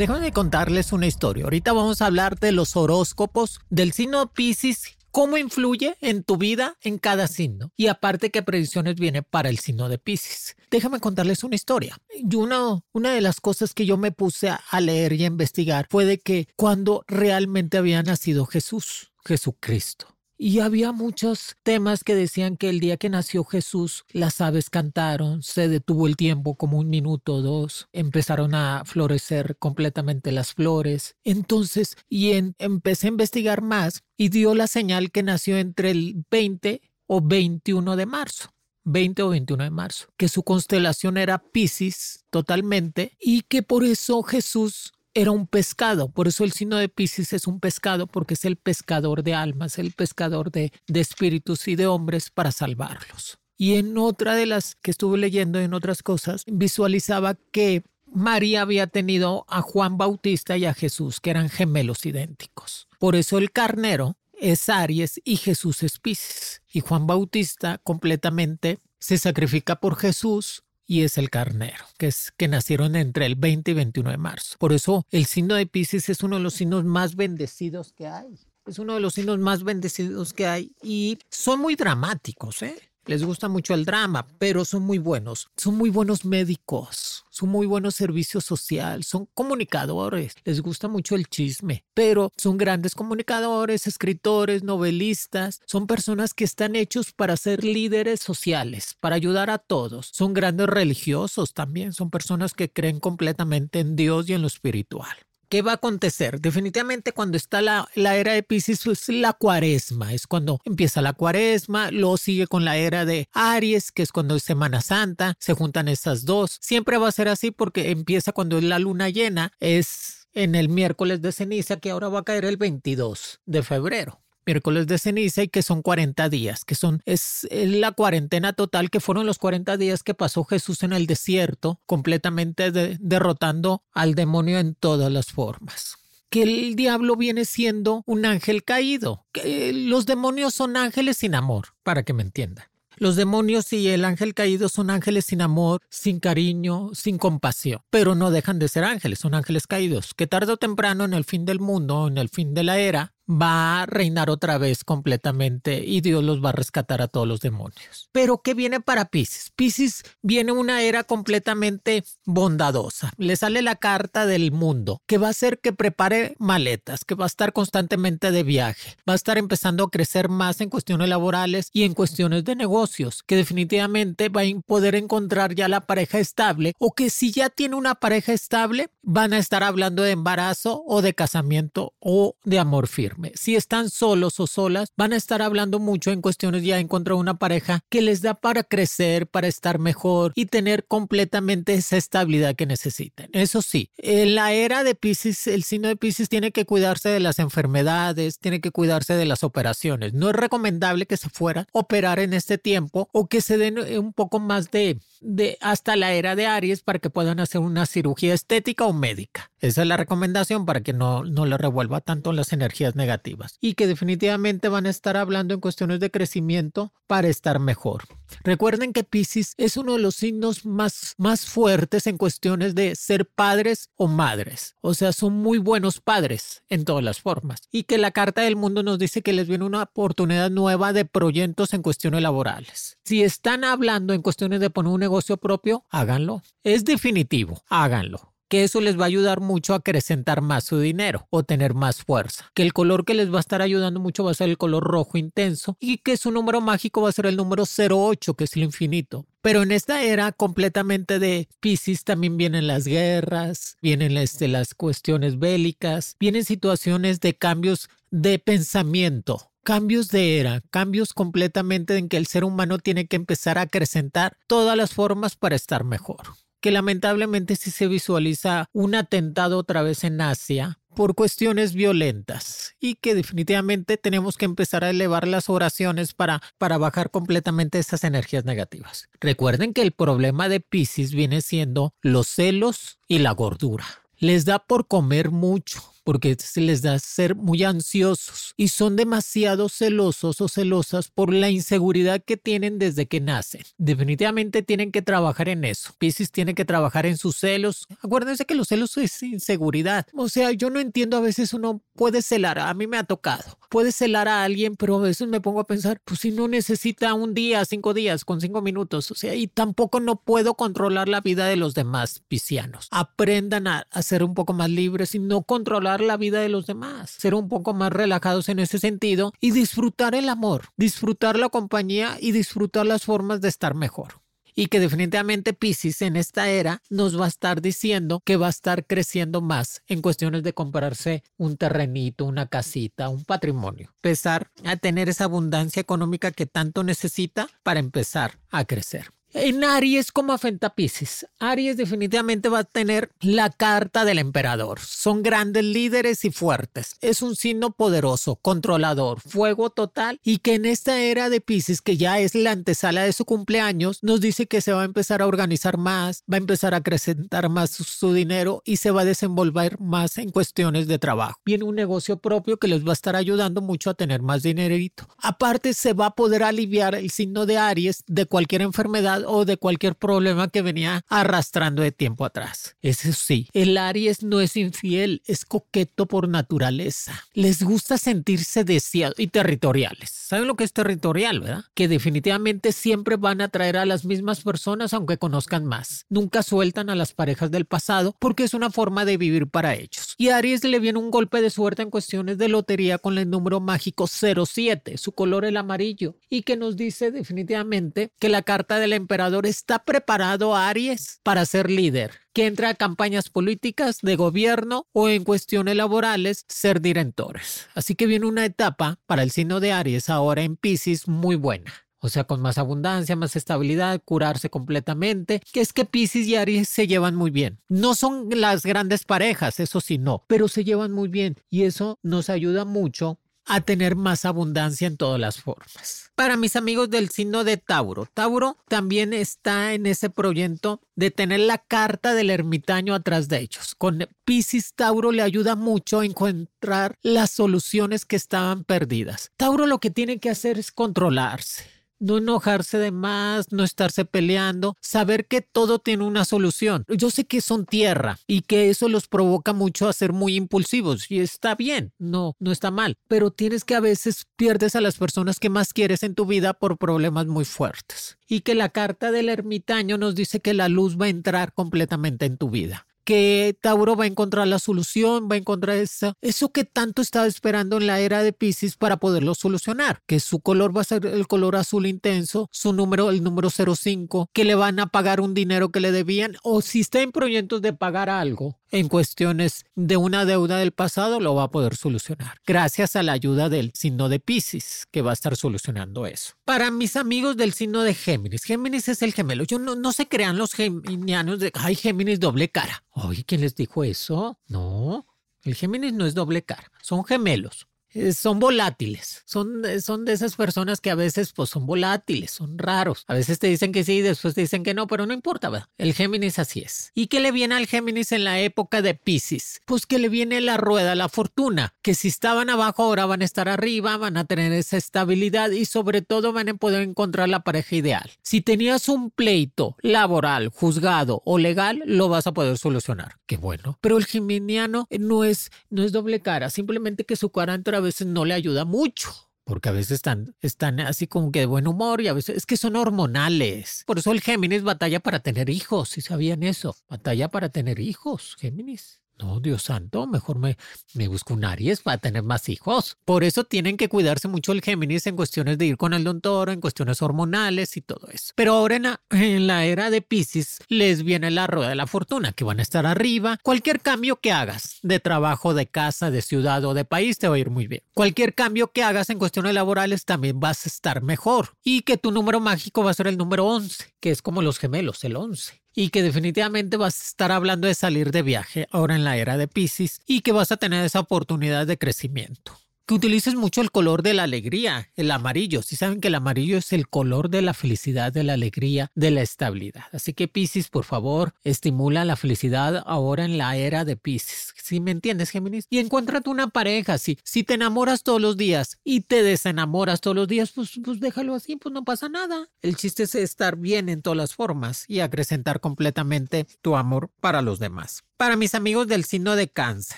Déjenme 0.00 0.32
contarles 0.32 0.94
una 0.94 1.06
historia. 1.06 1.44
Ahorita 1.44 1.74
vamos 1.74 2.00
a 2.00 2.06
hablar 2.06 2.38
de 2.38 2.52
los 2.52 2.74
horóscopos 2.74 3.60
del 3.68 3.92
signo 3.92 4.32
Pisces 4.32 4.96
cómo 5.10 5.36
influye 5.36 5.94
en 6.00 6.24
tu 6.24 6.38
vida 6.38 6.78
en 6.80 6.96
cada 6.96 7.28
signo 7.28 7.70
y 7.76 7.88
aparte 7.88 8.30
qué 8.30 8.42
predicciones 8.42 8.94
viene 8.94 9.22
para 9.22 9.50
el 9.50 9.58
signo 9.58 9.90
de 9.90 9.98
Pisces. 9.98 10.56
Déjame 10.70 11.00
contarles 11.00 11.44
una 11.44 11.54
historia. 11.54 11.98
Y 12.14 12.34
una, 12.34 12.80
una 12.92 13.12
de 13.12 13.20
las 13.20 13.42
cosas 13.42 13.74
que 13.74 13.84
yo 13.84 13.98
me 13.98 14.10
puse 14.10 14.48
a 14.48 14.80
leer 14.80 15.12
y 15.12 15.24
a 15.24 15.26
investigar 15.26 15.86
fue 15.90 16.06
de 16.06 16.18
que 16.18 16.48
cuando 16.56 17.04
realmente 17.06 17.76
había 17.76 18.02
nacido 18.02 18.46
Jesús, 18.46 19.12
Jesucristo. 19.26 20.06
Y 20.42 20.60
había 20.60 20.92
muchos 20.92 21.54
temas 21.62 22.02
que 22.02 22.14
decían 22.14 22.56
que 22.56 22.70
el 22.70 22.80
día 22.80 22.96
que 22.96 23.10
nació 23.10 23.44
Jesús, 23.44 24.06
las 24.10 24.40
aves 24.40 24.70
cantaron, 24.70 25.42
se 25.42 25.68
detuvo 25.68 26.06
el 26.06 26.16
tiempo 26.16 26.54
como 26.54 26.78
un 26.78 26.88
minuto 26.88 27.34
o 27.34 27.42
dos, 27.42 27.90
empezaron 27.92 28.54
a 28.54 28.86
florecer 28.86 29.58
completamente 29.58 30.32
las 30.32 30.54
flores. 30.54 31.14
Entonces, 31.24 31.98
y 32.08 32.32
empecé 32.56 33.08
a 33.08 33.10
investigar 33.10 33.60
más 33.60 34.02
y 34.16 34.30
dio 34.30 34.54
la 34.54 34.66
señal 34.66 35.10
que 35.10 35.22
nació 35.22 35.58
entre 35.58 35.90
el 35.90 36.24
20 36.30 36.80
o 37.06 37.20
21 37.20 37.96
de 37.96 38.06
marzo. 38.06 38.48
20 38.84 39.22
o 39.24 39.28
21 39.28 39.64
de 39.64 39.70
marzo, 39.70 40.06
que 40.16 40.28
su 40.28 40.42
constelación 40.42 41.18
era 41.18 41.36
Pisces 41.36 42.24
totalmente 42.30 43.14
y 43.20 43.42
que 43.42 43.62
por 43.62 43.84
eso 43.84 44.22
Jesús 44.22 44.94
era 45.14 45.30
un 45.30 45.46
pescado. 45.46 46.10
Por 46.10 46.28
eso 46.28 46.44
el 46.44 46.52
signo 46.52 46.76
de 46.76 46.88
Pisces 46.88 47.32
es 47.32 47.46
un 47.46 47.60
pescado, 47.60 48.06
porque 48.06 48.34
es 48.34 48.44
el 48.44 48.56
pescador 48.56 49.22
de 49.22 49.34
almas, 49.34 49.78
el 49.78 49.92
pescador 49.92 50.50
de, 50.50 50.72
de 50.86 51.00
espíritus 51.00 51.68
y 51.68 51.76
de 51.76 51.86
hombres 51.86 52.30
para 52.30 52.52
salvarlos. 52.52 53.38
Y 53.56 53.74
en 53.74 53.98
otra 53.98 54.34
de 54.34 54.46
las 54.46 54.76
que 54.76 54.90
estuve 54.90 55.18
leyendo, 55.18 55.60
en 55.60 55.74
otras 55.74 56.02
cosas, 56.02 56.44
visualizaba 56.46 57.36
que 57.52 57.82
María 58.06 58.62
había 58.62 58.86
tenido 58.86 59.44
a 59.48 59.60
Juan 59.62 59.98
Bautista 59.98 60.56
y 60.56 60.64
a 60.64 60.74
Jesús, 60.74 61.20
que 61.20 61.30
eran 61.30 61.48
gemelos 61.48 62.06
idénticos. 62.06 62.88
Por 62.98 63.16
eso 63.16 63.38
el 63.38 63.52
carnero 63.52 64.16
es 64.32 64.68
Aries 64.68 65.20
y 65.24 65.36
Jesús 65.36 65.82
es 65.82 65.98
Pisces. 65.98 66.62
Y 66.72 66.80
Juan 66.80 67.06
Bautista 67.06 67.78
completamente 67.78 68.78
se 68.98 69.18
sacrifica 69.18 69.76
por 69.76 69.96
Jesús 69.96 70.64
y 70.90 71.04
es 71.04 71.18
el 71.18 71.30
carnero, 71.30 71.84
que 71.98 72.08
es 72.08 72.32
que 72.36 72.48
nacieron 72.48 72.96
entre 72.96 73.24
el 73.24 73.36
20 73.36 73.70
y 73.70 73.74
21 73.74 74.10
de 74.10 74.16
marzo. 74.16 74.56
Por 74.58 74.72
eso 74.72 75.06
el 75.12 75.24
signo 75.24 75.54
de 75.54 75.64
Pisces 75.64 76.08
es 76.08 76.24
uno 76.24 76.38
de 76.38 76.42
los 76.42 76.54
signos 76.54 76.84
más 76.84 77.14
bendecidos 77.14 77.92
que 77.92 78.08
hay. 78.08 78.40
Es 78.66 78.80
uno 78.80 78.94
de 78.94 79.00
los 79.00 79.14
signos 79.14 79.38
más 79.38 79.62
bendecidos 79.62 80.32
que 80.32 80.48
hay 80.48 80.72
y 80.82 81.16
son 81.28 81.60
muy 81.60 81.76
dramáticos, 81.76 82.62
¿eh? 82.62 82.74
Les 83.06 83.22
gusta 83.22 83.48
mucho 83.48 83.72
el 83.74 83.84
drama, 83.84 84.26
pero 84.38 84.64
son 84.64 84.82
muy 84.82 84.98
buenos. 84.98 85.48
Son 85.56 85.76
muy 85.76 85.90
buenos 85.90 86.24
médicos, 86.24 87.24
son 87.40 87.48
muy 87.48 87.66
buenos 87.66 87.94
servicios 87.94 88.44
social, 88.44 89.02
son 89.02 89.26
comunicadores, 89.32 90.34
les 90.44 90.60
gusta 90.60 90.88
mucho 90.88 91.14
el 91.14 91.26
chisme, 91.26 91.84
pero 91.94 92.30
son 92.36 92.58
grandes 92.58 92.94
comunicadores, 92.94 93.86
escritores, 93.86 94.62
novelistas, 94.62 95.62
son 95.64 95.86
personas 95.86 96.34
que 96.34 96.44
están 96.44 96.76
hechos 96.76 97.12
para 97.12 97.38
ser 97.38 97.64
líderes 97.64 98.20
sociales, 98.20 98.94
para 99.00 99.16
ayudar 99.16 99.48
a 99.48 99.56
todos. 99.56 100.10
Son 100.12 100.34
grandes 100.34 100.66
religiosos 100.66 101.54
también, 101.54 101.94
son 101.94 102.10
personas 102.10 102.52
que 102.52 102.70
creen 102.70 103.00
completamente 103.00 103.80
en 103.80 103.96
Dios 103.96 104.28
y 104.28 104.34
en 104.34 104.42
lo 104.42 104.46
espiritual. 104.46 105.16
¿Qué 105.50 105.62
va 105.62 105.72
a 105.72 105.74
acontecer? 105.74 106.40
Definitivamente 106.40 107.10
cuando 107.10 107.36
está 107.36 107.60
la, 107.60 107.88
la 107.96 108.16
era 108.16 108.34
de 108.34 108.44
Pisces 108.44 108.86
es 108.86 109.08
la 109.08 109.32
cuaresma, 109.32 110.14
es 110.14 110.28
cuando 110.28 110.60
empieza 110.64 111.02
la 111.02 111.12
cuaresma, 111.12 111.90
luego 111.90 112.18
sigue 112.18 112.46
con 112.46 112.64
la 112.64 112.76
era 112.76 113.04
de 113.04 113.28
Aries, 113.32 113.90
que 113.90 114.02
es 114.02 114.12
cuando 114.12 114.36
es 114.36 114.44
Semana 114.44 114.80
Santa, 114.80 115.34
se 115.40 115.54
juntan 115.54 115.88
esas 115.88 116.24
dos. 116.24 116.56
Siempre 116.60 116.98
va 116.98 117.08
a 117.08 117.12
ser 117.12 117.26
así 117.28 117.50
porque 117.50 117.90
empieza 117.90 118.30
cuando 118.30 118.58
es 118.58 118.64
la 118.64 118.78
luna 118.78 119.08
llena, 119.08 119.50
es 119.58 120.28
en 120.34 120.54
el 120.54 120.68
miércoles 120.68 121.20
de 121.20 121.32
ceniza 121.32 121.78
que 121.78 121.90
ahora 121.90 122.08
va 122.08 122.20
a 122.20 122.24
caer 122.24 122.44
el 122.44 122.56
22 122.56 123.40
de 123.44 123.64
febrero 123.64 124.20
miércoles 124.50 124.88
de 124.88 124.98
ceniza 124.98 125.44
y 125.44 125.48
que 125.48 125.62
son 125.62 125.80
40 125.80 126.28
días, 126.28 126.64
que 126.64 126.74
son 126.74 127.02
es 127.06 127.46
la 127.52 127.92
cuarentena 127.92 128.52
total 128.52 128.90
que 128.90 128.98
fueron 128.98 129.24
los 129.26 129.38
40 129.38 129.76
días 129.76 130.02
que 130.02 130.14
pasó 130.14 130.42
Jesús 130.42 130.82
en 130.82 130.92
el 130.92 131.06
desierto, 131.06 131.80
completamente 131.86 132.72
derrotando 132.72 133.84
al 133.92 134.16
demonio 134.16 134.58
en 134.58 134.74
todas 134.74 135.10
las 135.12 135.26
formas 135.26 135.96
que 136.30 136.42
el 136.42 136.76
diablo 136.76 137.16
viene 137.16 137.44
siendo 137.44 138.04
un 138.06 138.24
ángel 138.24 138.62
caído, 138.62 139.26
que 139.32 139.72
los 139.72 140.06
demonios 140.06 140.54
son 140.54 140.76
ángeles 140.76 141.16
sin 141.16 141.34
amor, 141.34 141.70
para 141.82 142.04
que 142.04 142.12
me 142.12 142.22
entiendan. 142.22 142.66
Los 143.00 143.16
demonios 143.16 143.72
y 143.72 143.88
el 143.88 144.04
ángel 144.04 144.34
caído 144.34 144.68
son 144.68 144.90
ángeles 144.90 145.24
sin 145.24 145.40
amor, 145.40 145.80
sin 145.88 146.20
cariño, 146.20 146.90
sin 146.92 147.16
compasión, 147.16 147.80
pero 147.88 148.14
no 148.14 148.30
dejan 148.30 148.58
de 148.58 148.68
ser 148.68 148.84
ángeles, 148.84 149.18
son 149.18 149.34
ángeles 149.34 149.66
caídos, 149.66 150.12
que 150.12 150.26
tarde 150.26 150.52
o 150.52 150.56
temprano 150.58 151.04
en 151.04 151.14
el 151.14 151.24
fin 151.24 151.46
del 151.46 151.60
mundo, 151.60 152.08
en 152.08 152.18
el 152.18 152.28
fin 152.28 152.52
de 152.52 152.62
la 152.62 152.78
era, 152.78 153.14
va 153.30 153.82
a 153.82 153.86
reinar 153.86 154.28
otra 154.28 154.58
vez 154.58 154.82
completamente 154.82 155.84
y 155.84 156.00
Dios 156.00 156.24
los 156.24 156.44
va 156.44 156.48
a 156.48 156.52
rescatar 156.52 157.00
a 157.00 157.08
todos 157.08 157.28
los 157.28 157.40
demonios. 157.40 158.08
Pero 158.12 158.42
¿qué 158.42 158.54
viene 158.54 158.80
para 158.80 159.04
Pisces? 159.04 159.52
Pisces 159.54 160.02
viene 160.22 160.52
una 160.52 160.82
era 160.82 161.04
completamente 161.04 162.02
bondadosa. 162.24 163.12
Le 163.16 163.36
sale 163.36 163.62
la 163.62 163.76
carta 163.76 164.26
del 164.26 164.50
mundo, 164.50 165.02
que 165.06 165.18
va 165.18 165.28
a 165.28 165.30
hacer 165.30 165.60
que 165.60 165.72
prepare 165.72 166.34
maletas, 166.38 167.04
que 167.04 167.14
va 167.14 167.24
a 167.24 167.28
estar 167.28 167.52
constantemente 167.52 168.32
de 168.32 168.42
viaje, 168.42 168.96
va 169.08 169.12
a 169.12 169.16
estar 169.16 169.38
empezando 169.38 169.84
a 169.84 169.90
crecer 169.90 170.28
más 170.28 170.60
en 170.60 170.70
cuestiones 170.70 171.08
laborales 171.08 171.70
y 171.72 171.84
en 171.84 171.94
cuestiones 171.94 172.44
de 172.44 172.56
negocios, 172.56 173.22
que 173.22 173.36
definitivamente 173.36 174.28
va 174.28 174.42
a 174.42 174.60
poder 174.66 174.94
encontrar 174.94 175.54
ya 175.54 175.68
la 175.68 175.82
pareja 175.82 176.18
estable 176.18 176.72
o 176.78 176.92
que 176.92 177.10
si 177.10 177.30
ya 177.30 177.50
tiene 177.50 177.76
una 177.76 177.94
pareja 177.94 178.32
estable, 178.32 178.88
van 179.02 179.32
a 179.32 179.38
estar 179.38 179.62
hablando 179.62 180.02
de 180.02 180.12
embarazo 180.12 180.82
o 180.86 181.02
de 181.02 181.14
casamiento 181.14 181.94
o 182.00 182.36
de 182.44 182.58
amor 182.58 182.88
firme. 182.88 183.19
Si 183.34 183.56
están 183.56 183.90
solos 183.90 184.40
o 184.40 184.46
solas, 184.46 184.92
van 184.96 185.12
a 185.12 185.16
estar 185.16 185.42
hablando 185.42 185.78
mucho 185.78 186.10
en 186.10 186.20
cuestiones 186.20 186.62
ya 186.62 186.78
encontrar 186.78 187.16
una 187.16 187.38
pareja 187.38 187.80
que 187.88 188.02
les 188.02 188.22
da 188.22 188.34
para 188.34 188.64
crecer, 188.64 189.26
para 189.26 189.48
estar 189.48 189.78
mejor 189.78 190.32
y 190.34 190.46
tener 190.46 190.86
completamente 190.86 191.74
esa 191.74 191.96
estabilidad 191.96 192.54
que 192.56 192.66
necesiten. 192.66 193.30
Eso 193.32 193.62
sí, 193.62 193.90
en 193.98 194.34
la 194.34 194.52
era 194.52 194.84
de 194.84 194.94
Pisces, 194.94 195.46
el 195.46 195.64
signo 195.64 195.88
de 195.88 195.96
Pisces 195.96 196.28
tiene 196.28 196.52
que 196.52 196.64
cuidarse 196.64 197.08
de 197.08 197.20
las 197.20 197.38
enfermedades, 197.38 198.38
tiene 198.38 198.60
que 198.60 198.70
cuidarse 198.70 199.14
de 199.14 199.26
las 199.26 199.44
operaciones. 199.44 200.12
No 200.12 200.30
es 200.30 200.36
recomendable 200.36 201.06
que 201.06 201.16
se 201.16 201.28
fuera 201.28 201.62
a 201.62 201.66
operar 201.72 202.18
en 202.18 202.32
este 202.32 202.58
tiempo 202.58 203.08
o 203.12 203.26
que 203.28 203.40
se 203.40 203.58
den 203.58 203.78
un 203.78 204.12
poco 204.12 204.38
más 204.38 204.70
de, 204.70 204.98
de 205.20 205.58
hasta 205.60 205.96
la 205.96 206.12
era 206.12 206.36
de 206.36 206.46
Aries 206.46 206.82
para 206.82 206.98
que 206.98 207.10
puedan 207.10 207.40
hacer 207.40 207.60
una 207.60 207.86
cirugía 207.86 208.34
estética 208.34 208.86
o 208.86 208.92
médica. 208.92 209.49
Esa 209.60 209.82
es 209.82 209.88
la 209.88 209.98
recomendación 209.98 210.64
para 210.64 210.80
que 210.80 210.94
no, 210.94 211.22
no 211.24 211.44
le 211.44 211.58
revuelva 211.58 212.00
tanto 212.00 212.32
las 212.32 212.52
energías 212.52 212.96
negativas 212.96 213.58
y 213.60 213.74
que 213.74 213.86
definitivamente 213.86 214.68
van 214.68 214.86
a 214.86 214.90
estar 214.90 215.18
hablando 215.18 215.52
en 215.52 215.60
cuestiones 215.60 216.00
de 216.00 216.10
crecimiento 216.10 216.94
para 217.06 217.28
estar 217.28 217.58
mejor. 217.58 218.04
Recuerden 218.42 218.92
que 218.92 219.04
Pisces 219.04 219.54
es 219.58 219.76
uno 219.76 219.94
de 219.94 219.98
los 219.98 220.14
signos 220.14 220.64
más, 220.64 221.14
más 221.18 221.44
fuertes 221.44 222.06
en 222.06 222.16
cuestiones 222.16 222.74
de 222.74 222.96
ser 222.96 223.26
padres 223.26 223.90
o 223.96 224.06
madres. 224.06 224.76
O 224.80 224.94
sea, 224.94 225.12
son 225.12 225.34
muy 225.34 225.58
buenos 225.58 226.00
padres 226.00 226.62
en 226.68 226.84
todas 226.86 227.04
las 227.04 227.20
formas. 227.20 227.60
Y 227.70 227.82
que 227.82 227.98
la 227.98 228.12
carta 228.12 228.42
del 228.42 228.56
mundo 228.56 228.82
nos 228.82 228.98
dice 228.98 229.20
que 229.20 229.34
les 229.34 229.46
viene 229.46 229.64
una 229.64 229.82
oportunidad 229.82 230.50
nueva 230.50 230.92
de 230.92 231.04
proyectos 231.04 231.74
en 231.74 231.82
cuestiones 231.82 232.22
laborales. 232.22 232.96
Si 233.04 233.22
están 233.22 233.64
hablando 233.64 234.14
en 234.14 234.22
cuestiones 234.22 234.60
de 234.60 234.70
poner 234.70 234.92
un 234.92 235.00
negocio 235.00 235.36
propio, 235.36 235.84
háganlo. 235.90 236.42
Es 236.62 236.84
definitivo, 236.84 237.62
háganlo 237.68 238.29
que 238.50 238.64
eso 238.64 238.80
les 238.80 238.98
va 238.98 239.04
a 239.04 239.06
ayudar 239.06 239.40
mucho 239.40 239.72
a 239.72 239.76
acrecentar 239.76 240.42
más 240.42 240.64
su 240.64 240.80
dinero 240.80 241.28
o 241.30 241.44
tener 241.44 241.72
más 241.72 242.02
fuerza. 242.02 242.50
Que 242.52 242.62
el 242.62 242.72
color 242.72 243.04
que 243.04 243.14
les 243.14 243.32
va 243.32 243.36
a 243.36 243.40
estar 243.40 243.62
ayudando 243.62 244.00
mucho 244.00 244.24
va 244.24 244.32
a 244.32 244.34
ser 244.34 244.48
el 244.48 244.58
color 244.58 244.82
rojo 244.82 245.16
intenso 245.16 245.76
y 245.78 245.98
que 245.98 246.16
su 246.16 246.32
número 246.32 246.60
mágico 246.60 247.00
va 247.00 247.10
a 247.10 247.12
ser 247.12 247.26
el 247.26 247.36
número 247.36 247.62
08, 247.64 248.34
que 248.34 248.44
es 248.44 248.56
el 248.56 248.64
infinito. 248.64 249.24
Pero 249.40 249.62
en 249.62 249.70
esta 249.70 250.02
era 250.02 250.32
completamente 250.32 251.20
de 251.20 251.48
Pisces 251.60 252.02
también 252.02 252.36
vienen 252.36 252.66
las 252.66 252.86
guerras, 252.86 253.76
vienen 253.80 254.16
este, 254.16 254.48
las 254.48 254.74
cuestiones 254.74 255.38
bélicas, 255.38 256.16
vienen 256.18 256.44
situaciones 256.44 257.20
de 257.20 257.34
cambios 257.34 257.88
de 258.10 258.40
pensamiento, 258.40 259.52
cambios 259.62 260.08
de 260.08 260.40
era, 260.40 260.60
cambios 260.72 261.14
completamente 261.14 261.96
en 261.96 262.08
que 262.08 262.16
el 262.16 262.26
ser 262.26 262.42
humano 262.42 262.78
tiene 262.78 263.06
que 263.06 263.14
empezar 263.14 263.58
a 263.58 263.62
acrecentar 263.62 264.36
todas 264.48 264.76
las 264.76 264.92
formas 264.92 265.36
para 265.36 265.54
estar 265.54 265.84
mejor 265.84 266.18
que 266.60 266.70
lamentablemente 266.70 267.56
sí 267.56 267.70
se 267.70 267.88
visualiza 267.88 268.68
un 268.72 268.94
atentado 268.94 269.58
otra 269.58 269.82
vez 269.82 270.04
en 270.04 270.20
Asia 270.20 270.78
por 270.94 271.14
cuestiones 271.14 271.72
violentas 271.74 272.74
y 272.80 272.96
que 272.96 273.14
definitivamente 273.14 273.96
tenemos 273.96 274.36
que 274.36 274.44
empezar 274.44 274.84
a 274.84 274.90
elevar 274.90 275.26
las 275.26 275.48
oraciones 275.48 276.14
para, 276.14 276.42
para 276.58 276.78
bajar 276.78 277.10
completamente 277.10 277.78
esas 277.78 278.04
energías 278.04 278.44
negativas. 278.44 279.08
Recuerden 279.20 279.72
que 279.72 279.82
el 279.82 279.92
problema 279.92 280.48
de 280.48 280.60
Pisces 280.60 281.14
viene 281.14 281.40
siendo 281.42 281.94
los 282.02 282.28
celos 282.28 282.98
y 283.08 283.18
la 283.18 283.32
gordura. 283.32 283.86
Les 284.18 284.44
da 284.44 284.58
por 284.58 284.86
comer 284.86 285.30
mucho, 285.30 285.80
porque 286.10 286.36
se 286.40 286.60
les 286.60 286.82
da 286.82 286.98
ser 286.98 287.36
muy 287.36 287.62
ansiosos 287.62 288.52
y 288.56 288.66
son 288.66 288.96
demasiado 288.96 289.68
celosos 289.68 290.40
o 290.40 290.48
celosas 290.48 291.06
por 291.06 291.32
la 291.32 291.50
inseguridad 291.50 292.20
que 292.20 292.36
tienen 292.36 292.80
desde 292.80 293.06
que 293.06 293.20
nacen. 293.20 293.62
Definitivamente 293.78 294.64
tienen 294.64 294.90
que 294.90 295.02
trabajar 295.02 295.48
en 295.48 295.64
eso. 295.64 295.92
Pisces 295.98 296.32
tiene 296.32 296.56
que 296.56 296.64
trabajar 296.64 297.06
en 297.06 297.16
sus 297.16 297.36
celos. 297.36 297.86
Acuérdense 298.02 298.44
que 298.44 298.56
los 298.56 298.66
celos 298.66 298.96
es 298.96 299.22
inseguridad. 299.22 300.04
O 300.12 300.28
sea, 300.28 300.50
yo 300.50 300.68
no 300.68 300.80
entiendo 300.80 301.16
a 301.16 301.20
veces 301.20 301.54
uno 301.54 301.80
puede 301.94 302.22
celar, 302.22 302.58
a 302.58 302.74
mí 302.74 302.88
me 302.88 302.96
ha 302.96 303.04
tocado. 303.04 303.56
Puede 303.68 303.92
celar 303.92 304.26
a 304.26 304.42
alguien, 304.42 304.74
pero 304.74 304.96
a 304.96 305.02
veces 305.02 305.28
me 305.28 305.40
pongo 305.40 305.60
a 305.60 305.66
pensar, 305.68 306.00
pues 306.04 306.18
si 306.18 306.32
no 306.32 306.48
necesita 306.48 307.14
un 307.14 307.34
día, 307.34 307.64
cinco 307.64 307.94
días, 307.94 308.24
con 308.24 308.40
cinco 308.40 308.62
minutos, 308.62 309.12
o 309.12 309.14
sea, 309.14 309.36
y 309.36 309.46
tampoco 309.46 310.00
no 310.00 310.16
puedo 310.16 310.54
controlar 310.54 311.08
la 311.08 311.20
vida 311.20 311.46
de 311.46 311.54
los 311.54 311.74
demás 311.74 312.24
piscianos. 312.26 312.88
Aprendan 312.90 313.68
a, 313.68 313.86
a 313.92 314.02
ser 314.02 314.24
un 314.24 314.34
poco 314.34 314.54
más 314.54 314.70
libres 314.70 315.14
y 315.14 315.20
no 315.20 315.42
controlar 315.42 315.99
la 316.02 316.16
vida 316.16 316.40
de 316.40 316.48
los 316.48 316.66
demás, 316.66 317.10
ser 317.10 317.34
un 317.34 317.48
poco 317.48 317.74
más 317.74 317.92
relajados 317.92 318.48
en 318.48 318.58
ese 318.58 318.78
sentido 318.78 319.32
y 319.40 319.50
disfrutar 319.52 320.14
el 320.14 320.28
amor, 320.28 320.68
disfrutar 320.76 321.38
la 321.38 321.48
compañía 321.48 322.16
y 322.20 322.32
disfrutar 322.32 322.86
las 322.86 323.04
formas 323.04 323.40
de 323.40 323.48
estar 323.48 323.74
mejor 323.74 324.20
y 324.54 324.66
que 324.66 324.80
definitivamente 324.80 325.52
Pisces 325.52 326.02
en 326.02 326.16
esta 326.16 326.48
era 326.48 326.82
nos 326.90 327.18
va 327.18 327.26
a 327.26 327.28
estar 327.28 327.60
diciendo 327.62 328.20
que 328.24 328.36
va 328.36 328.48
a 328.48 328.50
estar 328.50 328.86
creciendo 328.86 329.40
más 329.40 329.82
en 329.86 330.02
cuestiones 330.02 330.42
de 330.42 330.52
comprarse 330.52 331.22
un 331.36 331.56
terrenito, 331.56 332.24
una 332.24 332.46
casita, 332.46 333.08
un 333.08 333.24
patrimonio, 333.24 333.90
empezar 334.02 334.50
a 334.64 334.76
tener 334.76 335.08
esa 335.08 335.24
abundancia 335.24 335.80
económica 335.80 336.30
que 336.30 336.46
tanto 336.46 336.84
necesita 336.84 337.48
para 337.62 337.80
empezar 337.80 338.38
a 338.50 338.64
crecer. 338.64 339.10
En 339.32 339.62
Aries, 339.62 340.10
¿cómo 340.10 340.32
afecta 340.32 340.74
Pisces? 340.74 341.24
Aries 341.38 341.76
definitivamente 341.76 342.48
va 342.48 342.60
a 342.60 342.64
tener 342.64 343.12
la 343.20 343.48
carta 343.48 344.04
del 344.04 344.18
emperador. 344.18 344.80
Son 344.80 345.22
grandes 345.22 345.62
líderes 345.62 346.24
y 346.24 346.32
fuertes. 346.32 346.96
Es 347.00 347.22
un 347.22 347.36
signo 347.36 347.70
poderoso, 347.70 348.34
controlador, 348.34 349.20
fuego 349.20 349.70
total 349.70 350.18
y 350.24 350.38
que 350.38 350.54
en 350.54 350.64
esta 350.64 350.98
era 350.98 351.30
de 351.30 351.40
Pisces, 351.40 351.80
que 351.80 351.96
ya 351.96 352.18
es 352.18 352.34
la 352.34 352.50
antesala 352.50 353.04
de 353.04 353.12
su 353.12 353.24
cumpleaños, 353.24 354.02
nos 354.02 354.20
dice 354.20 354.48
que 354.48 354.60
se 354.60 354.72
va 354.72 354.82
a 354.82 354.86
empezar 354.86 355.22
a 355.22 355.28
organizar 355.28 355.78
más, 355.78 356.24
va 356.30 356.34
a 356.34 356.38
empezar 356.38 356.74
a 356.74 356.78
acrecentar 356.78 357.48
más 357.48 357.70
su, 357.70 358.12
dinero 358.12 358.62
y 358.64 358.78
se 358.78 358.90
va 358.90 359.02
a 359.02 359.04
desenvolver 359.04 359.78
más 359.78 360.18
en 360.18 360.30
cuestiones 360.30 360.88
de 360.88 360.98
trabajo. 360.98 361.38
Viene 361.44 361.62
un 361.62 361.76
negocio 361.76 362.16
propio 362.18 362.56
que 362.56 362.66
les 362.66 362.84
va 362.84 362.90
a 362.90 362.94
estar 362.94 363.14
ayudando 363.14 363.60
mucho 363.60 363.90
a 363.90 363.94
tener 363.94 364.22
más 364.22 364.42
dinerito. 364.42 365.06
Aparte, 365.18 365.72
se 365.72 365.92
va 365.92 366.06
a 366.06 366.14
poder 366.16 366.42
aliviar 366.42 366.96
el 366.96 367.10
signo 367.10 367.46
de 367.46 367.58
Aries 367.58 368.02
de 368.08 368.26
cualquier 368.26 368.62
enfermedad 368.62 369.19
o 369.26 369.44
de 369.44 369.56
cualquier 369.56 369.94
problema 369.94 370.48
que 370.48 370.62
venía 370.62 371.04
arrastrando 371.08 371.82
de 371.82 371.92
tiempo 371.92 372.24
atrás. 372.24 372.76
Eso 372.82 373.12
sí, 373.12 373.48
el 373.52 373.76
Aries 373.76 374.22
no 374.22 374.40
es 374.40 374.56
infiel, 374.56 375.22
es 375.26 375.44
coqueto 375.44 376.06
por 376.06 376.28
naturaleza. 376.28 377.24
Les 377.34 377.62
gusta 377.62 377.98
sentirse 377.98 378.64
deseados 378.64 379.18
y 379.18 379.28
territoriales. 379.28 380.10
¿Saben 380.10 380.46
lo 380.46 380.54
que 380.54 380.64
es 380.64 380.72
territorial, 380.72 381.40
verdad? 381.40 381.64
Que 381.74 381.88
definitivamente 381.88 382.72
siempre 382.72 383.16
van 383.16 383.40
a 383.40 383.44
atraer 383.44 383.76
a 383.76 383.86
las 383.86 384.04
mismas 384.04 384.42
personas 384.42 384.94
aunque 384.94 385.18
conozcan 385.18 385.64
más. 385.64 386.06
Nunca 386.08 386.42
sueltan 386.42 386.90
a 386.90 386.94
las 386.94 387.12
parejas 387.12 387.50
del 387.50 387.64
pasado 387.64 388.14
porque 388.18 388.44
es 388.44 388.54
una 388.54 388.70
forma 388.70 389.04
de 389.04 389.16
vivir 389.16 389.48
para 389.48 389.74
ellos. 389.74 390.14
Y 390.18 390.28
a 390.28 390.36
Aries 390.36 390.64
le 390.64 390.78
viene 390.78 390.98
un 390.98 391.10
golpe 391.10 391.42
de 391.42 391.50
suerte 391.50 391.82
en 391.82 391.90
cuestiones 391.90 392.38
de 392.38 392.48
lotería 392.48 392.98
con 392.98 393.18
el 393.18 393.28
número 393.28 393.60
mágico 393.60 394.06
07, 394.06 394.98
su 394.98 395.12
color 395.12 395.44
el 395.44 395.56
amarillo, 395.56 396.16
y 396.28 396.42
que 396.42 396.56
nos 396.56 396.76
dice 396.76 397.10
definitivamente 397.10 398.10
que 398.18 398.28
la 398.28 398.42
carta 398.42 398.78
de 398.78 398.88
la 398.88 398.96
está 399.44 399.80
preparado 399.80 400.54
Aries 400.54 401.20
para 401.22 401.44
ser 401.44 401.70
líder, 401.70 402.12
que 402.32 402.46
entra 402.46 402.68
a 402.68 402.74
campañas 402.74 403.28
políticas 403.28 403.98
de 404.02 404.14
gobierno 404.14 404.86
o 404.92 405.08
en 405.08 405.24
cuestiones 405.24 405.74
laborales 405.74 406.44
ser 406.48 406.80
directores. 406.80 407.66
Así 407.74 407.94
que 407.96 408.06
viene 408.06 408.26
una 408.26 408.44
etapa 408.44 408.98
para 409.06 409.22
el 409.22 409.32
signo 409.32 409.58
de 409.58 409.72
Aries 409.72 410.08
ahora 410.08 410.42
en 410.42 410.56
Pisces 410.56 411.08
muy 411.08 411.34
buena. 411.34 411.72
O 411.98 412.08
sea, 412.08 412.24
con 412.24 412.40
más 412.40 412.56
abundancia, 412.56 413.14
más 413.16 413.36
estabilidad, 413.36 414.00
curarse 414.02 414.48
completamente. 414.48 415.42
Que 415.52 415.60
es 415.60 415.72
que 415.72 415.84
Pisces 415.84 416.26
y 416.26 416.36
Aries 416.36 416.68
se 416.68 416.86
llevan 416.86 417.14
muy 417.14 417.30
bien. 417.30 417.58
No 417.68 417.94
son 417.94 418.28
las 418.30 418.64
grandes 418.64 419.04
parejas, 419.04 419.60
eso 419.60 419.80
sí, 419.80 419.98
no, 419.98 420.24
pero 420.26 420.48
se 420.48 420.64
llevan 420.64 420.92
muy 420.92 421.08
bien 421.08 421.36
y 421.50 421.64
eso 421.64 421.98
nos 422.02 422.30
ayuda 422.30 422.64
mucho 422.64 423.18
a 423.50 423.60
tener 423.60 423.96
más 423.96 424.24
abundancia 424.24 424.86
en 424.86 424.96
todas 424.96 425.18
las 425.18 425.40
formas. 425.40 426.12
Para 426.14 426.36
mis 426.36 426.54
amigos 426.54 426.88
del 426.88 427.08
signo 427.08 427.42
de 427.42 427.56
Tauro, 427.56 428.06
Tauro 428.14 428.56
también 428.68 429.12
está 429.12 429.74
en 429.74 429.86
ese 429.86 430.08
proyecto 430.08 430.80
de 430.94 431.10
tener 431.10 431.40
la 431.40 431.58
carta 431.58 432.14
del 432.14 432.30
ermitaño 432.30 432.94
atrás 432.94 433.28
de 433.28 433.40
ellos. 433.40 433.74
Con 433.76 434.06
Pisces, 434.24 434.72
Tauro 434.74 435.10
le 435.10 435.22
ayuda 435.22 435.56
mucho 435.56 435.98
a 435.98 436.06
encontrar 436.06 436.94
las 437.02 437.32
soluciones 437.32 438.04
que 438.04 438.14
estaban 438.14 438.62
perdidas. 438.62 439.32
Tauro 439.36 439.66
lo 439.66 439.80
que 439.80 439.90
tiene 439.90 440.20
que 440.20 440.30
hacer 440.30 440.56
es 440.56 440.70
controlarse 440.70 441.79
no 442.00 442.18
enojarse 442.18 442.78
de 442.78 442.90
más, 442.90 443.52
no 443.52 443.62
estarse 443.62 444.04
peleando, 444.04 444.74
saber 444.80 445.26
que 445.26 445.42
todo 445.42 445.78
tiene 445.78 446.04
una 446.04 446.24
solución. 446.24 446.84
Yo 446.88 447.10
sé 447.10 447.24
que 447.26 447.40
son 447.40 447.66
tierra 447.66 448.18
y 448.26 448.42
que 448.42 448.70
eso 448.70 448.88
los 448.88 449.06
provoca 449.06 449.52
mucho 449.52 449.88
a 449.88 449.92
ser 449.92 450.12
muy 450.12 450.34
impulsivos 450.34 451.10
y 451.10 451.20
está 451.20 451.54
bien, 451.54 451.92
no, 451.98 452.34
no 452.40 452.50
está 452.50 452.70
mal, 452.70 452.96
pero 453.06 453.30
tienes 453.30 453.64
que 453.64 453.74
a 453.74 453.80
veces 453.80 454.26
pierdes 454.36 454.74
a 454.74 454.80
las 454.80 454.96
personas 454.96 455.38
que 455.38 455.50
más 455.50 455.72
quieres 455.72 456.02
en 456.02 456.14
tu 456.14 456.26
vida 456.26 456.54
por 456.54 456.78
problemas 456.78 457.26
muy 457.26 457.44
fuertes. 457.44 458.18
Y 458.26 458.40
que 458.40 458.54
la 458.54 458.68
carta 458.68 459.10
del 459.10 459.28
ermitaño 459.28 459.98
nos 459.98 460.14
dice 460.14 460.40
que 460.40 460.54
la 460.54 460.68
luz 460.68 460.96
va 460.96 461.06
a 461.06 461.10
entrar 461.10 461.52
completamente 461.52 462.26
en 462.26 462.36
tu 462.36 462.48
vida 462.48 462.86
que 463.04 463.56
Tauro 463.60 463.96
va 463.96 464.04
a 464.04 464.06
encontrar 464.06 464.46
la 464.46 464.58
solución, 464.58 465.28
va 465.30 465.34
a 465.34 465.38
encontrar 465.38 465.76
eso, 465.76 466.14
eso 466.20 466.50
que 466.50 466.64
tanto 466.64 467.02
estaba 467.02 467.26
esperando 467.26 467.78
en 467.78 467.86
la 467.86 468.00
era 468.00 468.22
de 468.22 468.32
Pisces 468.32 468.76
para 468.76 468.98
poderlo 468.98 469.34
solucionar, 469.34 470.02
que 470.06 470.20
su 470.20 470.40
color 470.40 470.76
va 470.76 470.82
a 470.82 470.84
ser 470.84 471.06
el 471.06 471.26
color 471.26 471.56
azul 471.56 471.86
intenso, 471.86 472.48
su 472.52 472.72
número, 472.72 473.10
el 473.10 473.22
número 473.22 473.50
05, 473.50 474.28
que 474.32 474.44
le 474.44 474.54
van 474.54 474.78
a 474.78 474.86
pagar 474.86 475.20
un 475.20 475.34
dinero 475.34 475.70
que 475.70 475.80
le 475.80 475.92
debían, 475.92 476.36
o 476.42 476.62
si 476.62 476.80
está 476.80 477.00
en 477.00 477.12
proyectos 477.12 477.62
de 477.62 477.72
pagar 477.72 478.10
algo, 478.10 478.59
en 478.70 478.88
cuestiones 478.88 479.64
de 479.74 479.96
una 479.96 480.24
deuda 480.24 480.58
del 480.58 480.72
pasado 480.72 481.20
lo 481.20 481.34
va 481.34 481.44
a 481.44 481.50
poder 481.50 481.76
solucionar. 481.76 482.38
Gracias 482.46 482.96
a 482.96 483.02
la 483.02 483.12
ayuda 483.12 483.48
del 483.48 483.72
signo 483.74 484.08
de 484.08 484.20
Pisces, 484.20 484.86
que 484.90 485.02
va 485.02 485.10
a 485.10 485.14
estar 485.14 485.36
solucionando 485.36 486.06
eso. 486.06 486.34
Para 486.44 486.70
mis 486.70 486.96
amigos 486.96 487.36
del 487.36 487.52
signo 487.52 487.82
de 487.82 487.94
Géminis, 487.94 488.44
Géminis 488.44 488.88
es 488.88 489.02
el 489.02 489.12
gemelo. 489.12 489.44
Yo 489.44 489.58
no, 489.58 489.92
se 489.92 490.08
crean 490.08 490.38
los 490.38 490.52
geminianos 490.52 491.38
de, 491.40 491.50
ay, 491.54 491.74
Géminis 491.74 492.20
doble 492.20 492.50
cara. 492.50 492.84
Ay, 492.94 493.24
¿quién 493.24 493.40
les 493.40 493.54
dijo 493.54 493.84
eso? 493.84 494.38
No, 494.48 495.06
el 495.42 495.54
Géminis 495.54 495.92
no 495.92 496.06
es 496.06 496.14
doble 496.14 496.42
cara, 496.42 496.70
son 496.82 497.04
gemelos. 497.04 497.66
Eh, 497.92 498.12
son 498.12 498.38
volátiles, 498.38 499.22
son, 499.24 499.64
eh, 499.64 499.80
son 499.80 500.04
de 500.04 500.12
esas 500.12 500.36
personas 500.36 500.80
que 500.80 500.90
a 500.90 500.94
veces 500.94 501.32
pues 501.32 501.50
son 501.50 501.66
volátiles, 501.66 502.30
son 502.30 502.58
raros. 502.58 503.04
A 503.08 503.14
veces 503.14 503.38
te 503.38 503.48
dicen 503.48 503.72
que 503.72 503.84
sí 503.84 503.94
y 503.94 504.02
después 504.02 504.34
te 504.34 504.42
dicen 504.42 504.62
que 504.62 504.74
no, 504.74 504.86
pero 504.86 505.06
no 505.06 505.12
importa, 505.12 505.48
¿verdad? 505.48 505.68
El 505.78 505.94
Géminis 505.94 506.38
así 506.38 506.60
es. 506.60 506.92
¿Y 506.94 507.08
qué 507.08 507.20
le 507.20 507.32
viene 507.32 507.54
al 507.54 507.66
Géminis 507.66 508.12
en 508.12 508.24
la 508.24 508.40
época 508.40 508.82
de 508.82 508.94
Pisces? 508.94 509.60
Pues 509.64 509.86
que 509.86 509.98
le 509.98 510.08
viene 510.08 510.40
la 510.40 510.56
rueda, 510.56 510.94
la 510.94 511.08
fortuna, 511.08 511.74
que 511.82 511.94
si 511.94 512.08
estaban 512.08 512.50
abajo 512.50 512.82
ahora 512.82 513.06
van 513.06 513.22
a 513.22 513.24
estar 513.24 513.48
arriba, 513.48 513.96
van 513.96 514.16
a 514.16 514.24
tener 514.24 514.52
esa 514.52 514.76
estabilidad 514.76 515.50
y 515.50 515.64
sobre 515.64 516.02
todo 516.02 516.32
van 516.32 516.48
a 516.48 516.54
poder 516.54 516.82
encontrar 516.82 517.28
la 517.28 517.40
pareja 517.40 517.76
ideal. 517.76 518.10
Si 518.22 518.40
tenías 518.40 518.88
un 518.88 519.10
pleito 519.10 519.76
laboral, 519.80 520.48
juzgado 520.48 521.22
o 521.24 521.38
legal, 521.38 521.82
lo 521.86 522.08
vas 522.08 522.26
a 522.26 522.32
poder 522.32 522.58
solucionar. 522.58 523.16
Qué 523.26 523.36
bueno. 523.36 523.78
Pero 523.80 523.98
el 523.98 524.06
geminiano 524.06 524.86
no 524.98 525.24
es, 525.24 525.50
no 525.70 525.82
es 525.82 525.92
doble 525.92 526.20
cara, 526.20 526.50
simplemente 526.50 527.04
que 527.04 527.16
su 527.16 527.30
carácter 527.30 527.74
a 527.80 527.84
veces 527.84 528.06
no 528.06 528.24
le 528.24 528.34
ayuda 528.34 528.64
mucho 528.64 529.30
porque 529.50 529.68
a 529.68 529.72
veces 529.72 529.90
están, 529.90 530.36
están 530.42 530.78
así 530.78 531.08
como 531.08 531.32
que 531.32 531.40
de 531.40 531.46
buen 531.46 531.66
humor 531.66 532.00
y 532.00 532.06
a 532.06 532.12
veces 532.12 532.36
es 532.36 532.46
que 532.46 532.56
son 532.56 532.76
hormonales. 532.76 533.82
Por 533.84 533.98
eso 533.98 534.12
el 534.12 534.20
Géminis 534.20 534.62
batalla 534.62 535.00
para 535.00 535.24
tener 535.24 535.50
hijos, 535.50 535.88
si 535.88 536.00
sabían 536.02 536.44
eso. 536.44 536.76
Batalla 536.88 537.28
para 537.30 537.48
tener 537.48 537.80
hijos, 537.80 538.36
Géminis. 538.38 538.99
No, 539.20 539.38
Dios 539.38 539.62
santo, 539.62 540.06
mejor 540.06 540.38
me, 540.38 540.56
me 540.94 541.06
busco 541.06 541.34
un 541.34 541.44
Aries 541.44 541.82
para 541.82 541.98
tener 541.98 542.22
más 542.22 542.48
hijos. 542.48 542.96
Por 543.04 543.22
eso 543.22 543.44
tienen 543.44 543.76
que 543.76 543.90
cuidarse 543.90 544.28
mucho 544.28 544.52
el 544.52 544.62
Géminis 544.62 545.06
en 545.06 545.16
cuestiones 545.16 545.58
de 545.58 545.66
ir 545.66 545.76
con 545.76 545.92
el 545.92 546.04
doctor, 546.04 546.48
en 546.48 546.60
cuestiones 546.60 547.02
hormonales 547.02 547.76
y 547.76 547.82
todo 547.82 548.08
eso. 548.10 548.32
Pero 548.34 548.54
ahora 548.54 548.76
en 548.76 548.82
la, 548.84 549.00
en 549.10 549.46
la 549.46 549.66
era 549.66 549.90
de 549.90 550.00
Pisces 550.00 550.60
les 550.68 551.02
viene 551.02 551.30
la 551.30 551.46
rueda 551.46 551.68
de 551.68 551.74
la 551.74 551.86
fortuna, 551.86 552.32
que 552.32 552.44
van 552.44 552.60
a 552.60 552.62
estar 552.62 552.86
arriba. 552.86 553.38
Cualquier 553.42 553.80
cambio 553.80 554.16
que 554.16 554.32
hagas 554.32 554.78
de 554.82 555.00
trabajo, 555.00 555.52
de 555.52 555.66
casa, 555.66 556.10
de 556.10 556.22
ciudad 556.22 556.64
o 556.64 556.72
de 556.72 556.86
país 556.86 557.18
te 557.18 557.28
va 557.28 557.34
a 557.34 557.38
ir 557.38 557.50
muy 557.50 557.66
bien. 557.66 557.82
Cualquier 557.92 558.34
cambio 558.34 558.72
que 558.72 558.82
hagas 558.82 559.10
en 559.10 559.18
cuestiones 559.18 559.52
laborales 559.52 560.06
también 560.06 560.40
vas 560.40 560.64
a 560.64 560.70
estar 560.70 561.02
mejor. 561.02 561.50
Y 561.62 561.82
que 561.82 561.98
tu 561.98 562.10
número 562.10 562.40
mágico 562.40 562.82
va 562.82 562.92
a 562.92 562.94
ser 562.94 563.06
el 563.06 563.18
número 563.18 563.44
11, 563.46 563.96
que 564.00 564.10
es 564.10 564.22
como 564.22 564.40
los 564.40 564.58
gemelos, 564.58 565.04
el 565.04 565.16
11 565.16 565.59
y 565.74 565.90
que 565.90 566.02
definitivamente 566.02 566.76
vas 566.76 567.00
a 567.00 567.04
estar 567.04 567.32
hablando 567.32 567.68
de 567.68 567.74
salir 567.74 568.10
de 568.10 568.22
viaje 568.22 568.66
ahora 568.70 568.96
en 568.96 569.04
la 569.04 569.16
era 569.16 569.36
de 569.36 569.48
Pisces 569.48 570.00
y 570.06 570.20
que 570.20 570.32
vas 570.32 570.52
a 570.52 570.56
tener 570.56 570.84
esa 570.84 571.00
oportunidad 571.00 571.66
de 571.66 571.78
crecimiento 571.78 572.58
que 572.90 572.94
utilices 572.96 573.36
mucho 573.36 573.60
el 573.60 573.70
color 573.70 574.02
de 574.02 574.14
la 574.14 574.24
alegría, 574.24 574.90
el 574.96 575.12
amarillo. 575.12 575.62
Si 575.62 575.76
saben 575.76 576.00
que 576.00 576.08
el 576.08 576.16
amarillo 576.16 576.58
es 576.58 576.72
el 576.72 576.88
color 576.88 577.30
de 577.30 577.40
la 577.40 577.54
felicidad, 577.54 578.12
de 578.12 578.24
la 578.24 578.32
alegría, 578.32 578.90
de 578.96 579.12
la 579.12 579.22
estabilidad. 579.22 579.84
Así 579.92 580.12
que 580.12 580.26
Pisces, 580.26 580.70
por 580.70 580.84
favor, 580.84 581.32
estimula 581.44 582.04
la 582.04 582.16
felicidad 582.16 582.82
ahora 582.84 583.24
en 583.24 583.38
la 583.38 583.56
era 583.56 583.84
de 583.84 583.96
Pisces. 583.96 584.54
¿Sí 584.60 584.80
me 584.80 584.90
entiendes, 584.90 585.30
Géminis? 585.30 585.68
Y 585.70 585.78
encuéntrate 585.78 586.30
una 586.30 586.48
pareja. 586.48 586.98
Si, 586.98 587.16
si 587.22 587.44
te 587.44 587.54
enamoras 587.54 588.02
todos 588.02 588.20
los 588.20 588.36
días 588.36 588.80
y 588.82 589.02
te 589.02 589.22
desenamoras 589.22 590.00
todos 590.00 590.16
los 590.16 590.26
días, 590.26 590.50
pues, 590.50 590.72
pues 590.84 590.98
déjalo 590.98 591.36
así, 591.36 591.54
pues 591.54 591.72
no 591.72 591.84
pasa 591.84 592.08
nada. 592.08 592.48
El 592.60 592.74
chiste 592.74 593.04
es 593.04 593.14
estar 593.14 593.54
bien 593.54 593.88
en 593.88 594.02
todas 594.02 594.16
las 594.16 594.34
formas 594.34 594.84
y 594.88 594.98
acrecentar 594.98 595.60
completamente 595.60 596.44
tu 596.60 596.74
amor 596.74 597.12
para 597.20 597.40
los 597.40 597.60
demás. 597.60 598.02
Para 598.20 598.36
mis 598.36 598.54
amigos 598.54 598.86
del 598.86 599.06
signo 599.06 599.34
de 599.34 599.48
cáncer, 599.48 599.96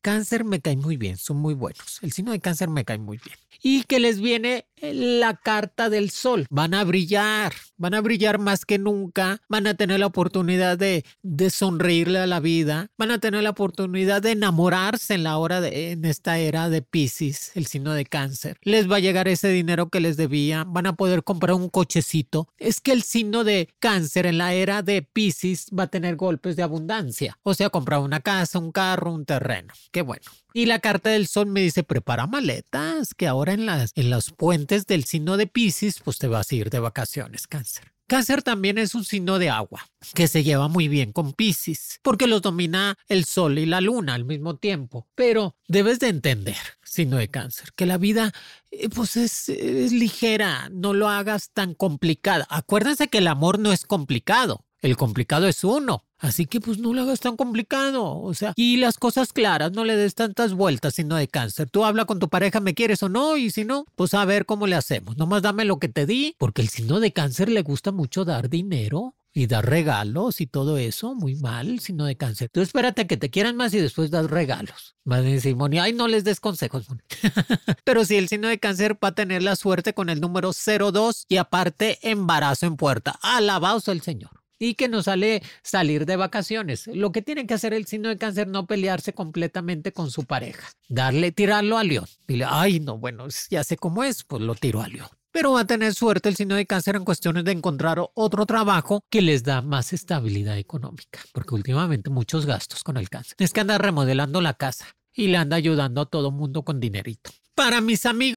cáncer 0.00 0.44
me 0.44 0.60
cae 0.60 0.76
muy 0.76 0.96
bien, 0.96 1.16
son 1.16 1.38
muy 1.38 1.54
buenos. 1.54 1.98
El 2.02 2.12
signo 2.12 2.30
de 2.30 2.38
cáncer 2.38 2.68
me 2.68 2.84
cae 2.84 2.98
muy 2.98 3.18
bien. 3.18 3.36
Y 3.60 3.82
que 3.82 3.98
les 3.98 4.20
viene 4.20 4.64
la 4.80 5.34
carta 5.34 5.88
del 5.90 6.10
sol. 6.10 6.46
Van 6.50 6.74
a 6.74 6.84
brillar, 6.84 7.52
van 7.76 7.94
a 7.94 8.00
brillar 8.00 8.38
más 8.38 8.64
que 8.64 8.78
nunca, 8.78 9.40
van 9.48 9.66
a 9.66 9.74
tener 9.74 10.00
la 10.00 10.06
oportunidad 10.06 10.78
de, 10.78 11.04
de 11.22 11.50
sonreírle 11.50 12.18
a 12.18 12.26
la 12.26 12.40
vida, 12.40 12.88
van 12.98 13.10
a 13.10 13.18
tener 13.18 13.42
la 13.42 13.50
oportunidad 13.50 14.22
de 14.22 14.32
enamorarse 14.32 15.14
en 15.14 15.24
la 15.24 15.38
hora 15.38 15.60
de, 15.60 15.92
en 15.92 16.04
esta 16.04 16.38
era 16.38 16.68
de 16.68 16.82
Pisces, 16.82 17.52
el 17.54 17.66
signo 17.66 17.92
de 17.92 18.04
cáncer. 18.04 18.58
Les 18.62 18.90
va 18.90 18.96
a 18.96 19.00
llegar 19.00 19.28
ese 19.28 19.48
dinero 19.48 19.88
que 19.88 20.00
les 20.00 20.16
debía, 20.16 20.64
van 20.66 20.86
a 20.86 20.96
poder 20.96 21.22
comprar 21.24 21.54
un 21.54 21.68
cochecito. 21.68 22.48
Es 22.58 22.80
que 22.80 22.92
el 22.92 23.02
signo 23.02 23.44
de 23.44 23.68
cáncer 23.78 24.26
en 24.26 24.38
la 24.38 24.54
era 24.54 24.82
de 24.82 25.02
Pisces 25.02 25.66
va 25.76 25.84
a 25.84 25.88
tener 25.88 26.16
golpes 26.16 26.56
de 26.56 26.62
abundancia, 26.62 27.38
o 27.42 27.54
sea, 27.54 27.70
comprar 27.70 28.00
una 28.00 28.20
casa, 28.20 28.58
un 28.58 28.72
carro, 28.72 29.12
un 29.12 29.24
terreno. 29.24 29.72
Qué 29.90 30.02
bueno. 30.02 30.24
Y 30.56 30.64
la 30.64 30.78
carta 30.78 31.10
del 31.10 31.26
sol 31.26 31.48
me 31.48 31.60
dice, 31.60 31.82
prepara 31.82 32.26
maletas, 32.26 33.12
que 33.12 33.26
ahora 33.26 33.52
en, 33.52 33.66
las, 33.66 33.92
en 33.94 34.08
los 34.08 34.30
puentes 34.30 34.86
del 34.86 35.04
signo 35.04 35.36
de 35.36 35.46
Pisces, 35.46 36.00
pues 36.02 36.16
te 36.16 36.28
vas 36.28 36.50
a 36.50 36.54
ir 36.54 36.70
de 36.70 36.78
vacaciones, 36.78 37.46
cáncer. 37.46 37.92
Cáncer 38.06 38.42
también 38.42 38.78
es 38.78 38.94
un 38.94 39.04
signo 39.04 39.38
de 39.38 39.50
agua, 39.50 39.86
que 40.14 40.28
se 40.28 40.44
lleva 40.44 40.68
muy 40.68 40.88
bien 40.88 41.12
con 41.12 41.34
Pisces, 41.34 42.00
porque 42.00 42.26
los 42.26 42.40
domina 42.40 42.96
el 43.08 43.26
sol 43.26 43.58
y 43.58 43.66
la 43.66 43.82
luna 43.82 44.14
al 44.14 44.24
mismo 44.24 44.56
tiempo. 44.56 45.06
Pero 45.14 45.56
debes 45.68 45.98
de 45.98 46.08
entender, 46.08 46.56
signo 46.82 47.18
de 47.18 47.28
cáncer, 47.28 47.74
que 47.74 47.84
la 47.84 47.98
vida 47.98 48.32
eh, 48.70 48.88
pues 48.88 49.18
es, 49.18 49.50
es 49.50 49.92
ligera, 49.92 50.70
no 50.72 50.94
lo 50.94 51.10
hagas 51.10 51.50
tan 51.52 51.74
complicada. 51.74 52.46
Acuérdense 52.48 53.08
que 53.08 53.18
el 53.18 53.28
amor 53.28 53.58
no 53.58 53.72
es 53.72 53.84
complicado, 53.84 54.64
el 54.82 54.96
complicado 54.96 55.46
es 55.46 55.64
uno. 55.64 56.04
Así 56.18 56.46
que 56.46 56.60
pues 56.60 56.78
no 56.78 56.94
lo 56.94 57.02
hagas 57.02 57.20
tan 57.20 57.36
complicado, 57.36 58.18
o 58.18 58.32
sea, 58.32 58.54
y 58.56 58.78
las 58.78 58.96
cosas 58.96 59.34
claras, 59.34 59.72
no 59.72 59.84
le 59.84 59.96
des 59.96 60.14
tantas 60.14 60.54
vueltas 60.54 60.94
sino 60.94 61.14
de 61.16 61.28
cáncer. 61.28 61.68
Tú 61.68 61.84
habla 61.84 62.06
con 62.06 62.18
tu 62.18 62.30
pareja, 62.30 62.58
me 62.60 62.74
quieres 62.74 63.02
o 63.02 63.10
no, 63.10 63.36
y 63.36 63.50
si 63.50 63.64
no, 63.64 63.84
pues 63.96 64.14
a 64.14 64.24
ver 64.24 64.46
cómo 64.46 64.66
le 64.66 64.76
hacemos. 64.76 65.18
Nomás 65.18 65.42
dame 65.42 65.66
lo 65.66 65.78
que 65.78 65.88
te 65.88 66.06
di, 66.06 66.34
porque 66.38 66.62
el 66.62 66.70
signo 66.70 67.00
de 67.00 67.12
cáncer 67.12 67.50
le 67.50 67.60
gusta 67.60 67.92
mucho 67.92 68.24
dar 68.24 68.48
dinero 68.48 69.14
y 69.34 69.46
dar 69.46 69.68
regalos 69.68 70.40
y 70.40 70.46
todo 70.46 70.78
eso, 70.78 71.14
muy 71.14 71.34
mal, 71.34 71.68
el 71.68 71.80
signo 71.80 72.06
de 72.06 72.16
cáncer. 72.16 72.48
Tú 72.50 72.62
espérate 72.62 73.06
que 73.06 73.18
te 73.18 73.28
quieran 73.28 73.54
más 73.54 73.74
y 73.74 73.78
después 73.78 74.10
das 74.10 74.30
regalos. 74.30 74.96
A 75.10 75.20
decir, 75.20 75.54
Moni, 75.54 75.78
ay, 75.78 75.92
no 75.92 76.08
les 76.08 76.24
des 76.24 76.40
consejos. 76.40 76.86
Pero 77.84 78.06
si 78.06 78.16
el 78.16 78.28
signo 78.28 78.48
de 78.48 78.58
cáncer 78.58 78.96
va 79.04 79.08
a 79.08 79.14
tener 79.14 79.42
la 79.42 79.54
suerte 79.54 79.92
con 79.92 80.08
el 80.08 80.22
número 80.22 80.52
02 80.52 81.26
y 81.28 81.36
aparte 81.36 81.98
embarazo 82.00 82.64
en 82.64 82.76
puerta. 82.76 83.18
Alabados 83.20 83.88
el 83.88 84.00
Señor 84.00 84.35
y 84.58 84.74
que 84.74 84.88
no 84.88 85.02
sale 85.02 85.42
salir 85.62 86.06
de 86.06 86.16
vacaciones. 86.16 86.86
Lo 86.86 87.12
que 87.12 87.22
tiene 87.22 87.46
que 87.46 87.54
hacer 87.54 87.74
el 87.74 87.86
signo 87.86 88.08
de 88.08 88.18
cáncer 88.18 88.48
no 88.48 88.66
pelearse 88.66 89.12
completamente 89.12 89.92
con 89.92 90.10
su 90.10 90.24
pareja, 90.24 90.68
darle, 90.88 91.32
tirarlo 91.32 91.78
a 91.78 91.84
león. 91.84 92.06
Dile, 92.26 92.46
ay, 92.48 92.80
no, 92.80 92.98
bueno, 92.98 93.26
ya 93.50 93.64
sé 93.64 93.76
cómo 93.76 94.04
es, 94.04 94.24
pues 94.24 94.42
lo 94.42 94.54
tiro 94.54 94.82
a 94.82 94.88
león. 94.88 95.08
Pero 95.32 95.52
va 95.52 95.60
a 95.60 95.66
tener 95.66 95.92
suerte 95.92 96.30
el 96.30 96.36
signo 96.36 96.54
de 96.54 96.64
cáncer 96.64 96.96
en 96.96 97.04
cuestiones 97.04 97.44
de 97.44 97.52
encontrar 97.52 98.02
otro 98.14 98.46
trabajo 98.46 99.04
que 99.10 99.20
les 99.20 99.42
da 99.42 99.60
más 99.60 99.92
estabilidad 99.92 100.56
económica, 100.56 101.20
porque 101.34 101.54
últimamente 101.54 102.08
muchos 102.08 102.46
gastos 102.46 102.82
con 102.82 102.96
el 102.96 103.10
cáncer. 103.10 103.34
Es 103.38 103.52
que 103.52 103.60
anda 103.60 103.76
remodelando 103.76 104.40
la 104.40 104.54
casa 104.54 104.86
y 105.12 105.26
le 105.26 105.36
anda 105.36 105.56
ayudando 105.56 106.00
a 106.00 106.06
todo 106.06 106.30
mundo 106.30 106.62
con 106.62 106.80
dinerito. 106.80 107.30
Para 107.54 107.82
mis 107.82 108.06
amigos 108.06 108.36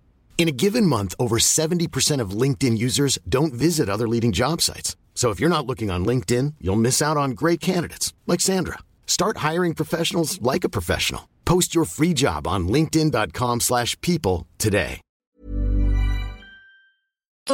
In 0.41 0.47
a 0.47 0.61
given 0.65 0.87
month, 0.87 1.13
over 1.19 1.37
70% 1.37 2.19
of 2.19 2.31
LinkedIn 2.31 2.75
users 2.75 3.19
don't 3.29 3.53
visit 3.53 3.87
other 3.87 4.07
leading 4.07 4.31
job 4.31 4.59
sites. 4.59 4.95
So 5.13 5.29
if 5.29 5.39
you're 5.39 5.55
not 5.55 5.67
looking 5.67 5.91
on 5.91 6.03
LinkedIn, 6.03 6.55
you'll 6.59 6.87
miss 6.87 6.99
out 6.99 7.15
on 7.15 7.37
great 7.41 7.59
candidates 7.59 8.11
like 8.25 8.41
Sandra. 8.41 8.79
Start 9.05 9.45
hiring 9.49 9.75
professionals 9.75 10.41
like 10.41 10.63
a 10.63 10.73
professional. 10.77 11.29
Post 11.45 11.75
your 11.75 11.85
free 11.85 12.15
job 12.15 12.47
on 12.47 12.67
linkedin.com/people 12.67 13.59
slash 13.59 13.95
people 14.01 14.47
today. 14.57 15.01